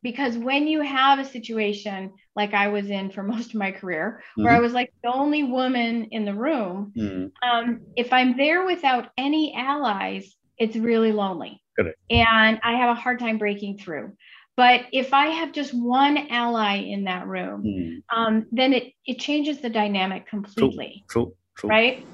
Because 0.03 0.37
when 0.37 0.67
you 0.67 0.83
have 0.83 1.19
a 1.19 1.25
situation 1.25 2.13
like 2.37 2.53
I 2.53 2.69
was 2.69 2.91
in 2.91 3.11
for 3.11 3.23
most 3.35 3.51
of 3.51 3.55
my 3.55 3.73
career, 3.73 4.23
mm-hmm. 4.33 4.45
where 4.45 4.53
I 4.53 4.61
was 4.61 4.73
like 4.73 4.93
the 5.03 5.13
only 5.13 5.45
woman 5.45 6.09
in 6.11 6.25
the 6.25 6.35
room, 6.35 6.93
mm-hmm. 6.97 7.49
um, 7.49 7.81
if 7.97 8.13
I'm 8.13 8.37
there 8.37 8.65
without 8.65 9.11
any 9.17 9.55
allies, 9.57 10.35
it's 10.59 10.77
really 10.77 11.13
lonely. 11.13 11.61
Correct. 11.79 11.99
And 12.11 12.61
I 12.63 12.73
have 12.73 12.91
a 12.91 13.01
hard 13.01 13.19
time 13.19 13.39
breaking 13.39 13.79
through. 13.79 14.13
But 14.57 14.83
if 14.93 15.13
I 15.13 15.27
have 15.27 15.51
just 15.51 15.75
one 15.75 16.17
ally 16.31 16.77
in 16.77 17.05
that 17.05 17.27
room, 17.27 17.65
mm. 17.65 18.17
um, 18.17 18.47
then 18.53 18.73
it, 18.73 18.93
it 19.05 19.19
changes 19.19 19.61
the 19.61 19.69
dynamic 19.69 20.29
completely. 20.29 21.03
True, 21.11 21.25
true, 21.25 21.35
true. 21.57 21.71
Right 21.71 22.07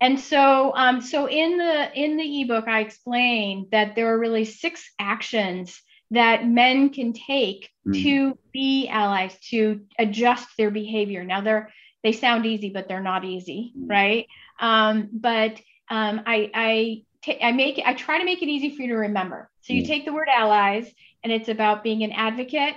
and 0.00 0.20
so 0.20 0.72
um, 0.74 1.00
so 1.00 1.28
in 1.28 1.58
the 1.58 2.00
in 2.00 2.16
the 2.16 2.42
ebook 2.42 2.68
i 2.68 2.80
explain 2.80 3.66
that 3.70 3.94
there 3.94 4.12
are 4.12 4.18
really 4.18 4.44
six 4.44 4.82
actions 4.98 5.80
that 6.10 6.46
men 6.46 6.90
can 6.90 7.12
take 7.12 7.70
mm. 7.86 8.02
to 8.02 8.38
be 8.52 8.88
allies 8.88 9.36
to 9.50 9.80
adjust 9.98 10.48
their 10.56 10.70
behavior 10.70 11.24
now 11.24 11.40
they're 11.40 11.72
they 12.02 12.12
sound 12.12 12.46
easy 12.46 12.70
but 12.70 12.88
they're 12.88 13.00
not 13.00 13.24
easy 13.24 13.72
mm. 13.76 13.90
right 13.90 14.26
um, 14.58 15.08
but 15.12 15.60
um, 15.88 16.22
I, 16.26 16.50
I, 16.54 17.02
t- 17.22 17.42
I 17.42 17.52
make 17.52 17.80
I 17.84 17.94
try 17.94 18.18
to 18.18 18.24
make 18.24 18.42
it 18.42 18.48
easy 18.48 18.74
for 18.74 18.82
you 18.82 18.88
to 18.88 18.96
remember. 18.96 19.50
So 19.62 19.72
you 19.72 19.82
mm. 19.82 19.86
take 19.86 20.04
the 20.04 20.12
word 20.12 20.28
allies, 20.28 20.90
and 21.22 21.32
it's 21.32 21.48
about 21.48 21.82
being 21.82 22.02
an 22.02 22.12
advocate, 22.12 22.74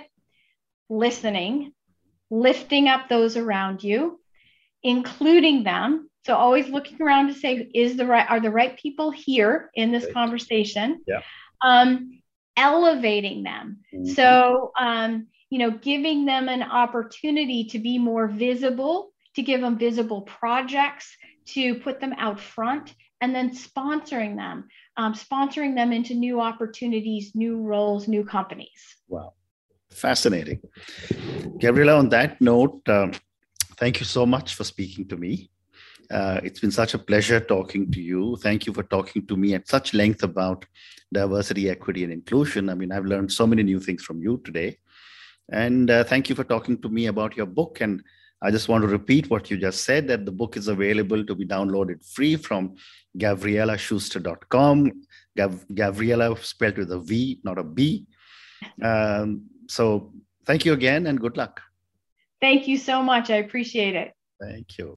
listening, 0.88 1.72
lifting 2.30 2.88
up 2.88 3.08
those 3.08 3.36
around 3.36 3.82
you, 3.82 4.20
including 4.82 5.62
them, 5.64 6.09
so 6.24 6.36
always 6.36 6.68
looking 6.68 7.00
around 7.00 7.28
to 7.28 7.34
say, 7.34 7.70
is 7.74 7.96
the 7.96 8.06
right 8.06 8.28
are 8.28 8.40
the 8.40 8.50
right 8.50 8.78
people 8.78 9.10
here 9.10 9.70
in 9.74 9.92
this 9.92 10.06
conversation? 10.12 11.00
Yeah. 11.06 11.22
Um, 11.62 12.20
elevating 12.56 13.42
them. 13.42 13.80
Mm-hmm. 13.94 14.12
So 14.12 14.72
um, 14.78 15.28
you 15.50 15.58
know, 15.58 15.70
giving 15.70 16.26
them 16.26 16.48
an 16.48 16.62
opportunity 16.62 17.64
to 17.64 17.78
be 17.78 17.98
more 17.98 18.28
visible, 18.28 19.12
to 19.34 19.42
give 19.42 19.60
them 19.60 19.78
visible 19.78 20.22
projects, 20.22 21.16
to 21.48 21.74
put 21.76 22.00
them 22.00 22.14
out 22.18 22.38
front, 22.38 22.94
and 23.20 23.34
then 23.34 23.50
sponsoring 23.50 24.36
them, 24.36 24.68
um, 24.96 25.14
sponsoring 25.14 25.74
them 25.74 25.92
into 25.92 26.14
new 26.14 26.40
opportunities, 26.40 27.32
new 27.34 27.60
roles, 27.62 28.08
new 28.08 28.24
companies. 28.24 28.96
Wow. 29.08 29.34
Fascinating. 29.90 30.60
Gavriella, 31.58 31.98
on 31.98 32.08
that 32.10 32.40
note, 32.40 32.88
um, 32.88 33.12
thank 33.76 33.98
you 33.98 34.06
so 34.06 34.24
much 34.24 34.54
for 34.54 34.62
speaking 34.64 35.08
to 35.08 35.16
me. 35.16 35.50
Uh, 36.10 36.40
it's 36.42 36.58
been 36.58 36.70
such 36.70 36.94
a 36.94 36.98
pleasure 36.98 37.38
talking 37.38 37.90
to 37.92 38.00
you. 38.00 38.36
Thank 38.42 38.66
you 38.66 38.72
for 38.72 38.82
talking 38.82 39.26
to 39.26 39.36
me 39.36 39.54
at 39.54 39.68
such 39.68 39.94
length 39.94 40.22
about 40.22 40.64
diversity, 41.12 41.70
equity, 41.70 42.04
and 42.04 42.12
inclusion. 42.12 42.68
I 42.68 42.74
mean, 42.74 42.90
I've 42.90 43.04
learned 43.04 43.32
so 43.32 43.46
many 43.46 43.62
new 43.62 43.78
things 43.80 44.02
from 44.02 44.20
you 44.22 44.40
today. 44.44 44.78
And 45.52 45.90
uh, 45.90 46.04
thank 46.04 46.28
you 46.28 46.34
for 46.34 46.44
talking 46.44 46.80
to 46.82 46.88
me 46.88 47.06
about 47.06 47.36
your 47.36 47.46
book. 47.46 47.80
And 47.80 48.02
I 48.42 48.50
just 48.50 48.68
want 48.68 48.82
to 48.82 48.88
repeat 48.88 49.30
what 49.30 49.50
you 49.50 49.56
just 49.56 49.84
said 49.84 50.08
that 50.08 50.24
the 50.24 50.32
book 50.32 50.56
is 50.56 50.68
available 50.68 51.24
to 51.24 51.34
be 51.34 51.46
downloaded 51.46 52.04
free 52.04 52.36
from 52.36 52.76
gavriellaschuster.com. 53.18 54.92
Gav- 55.36 55.66
Gavriella 55.72 56.38
spelled 56.42 56.78
with 56.78 56.92
a 56.92 56.98
V, 56.98 57.40
not 57.44 57.58
a 57.58 57.64
B. 57.64 58.06
Um, 58.82 59.42
so 59.68 60.12
thank 60.44 60.64
you 60.64 60.72
again 60.72 61.06
and 61.06 61.20
good 61.20 61.36
luck. 61.36 61.60
Thank 62.40 62.66
you 62.66 62.78
so 62.78 63.02
much. 63.02 63.30
I 63.30 63.36
appreciate 63.36 63.94
it. 63.94 64.12
Thank 64.40 64.78
you. 64.78 64.96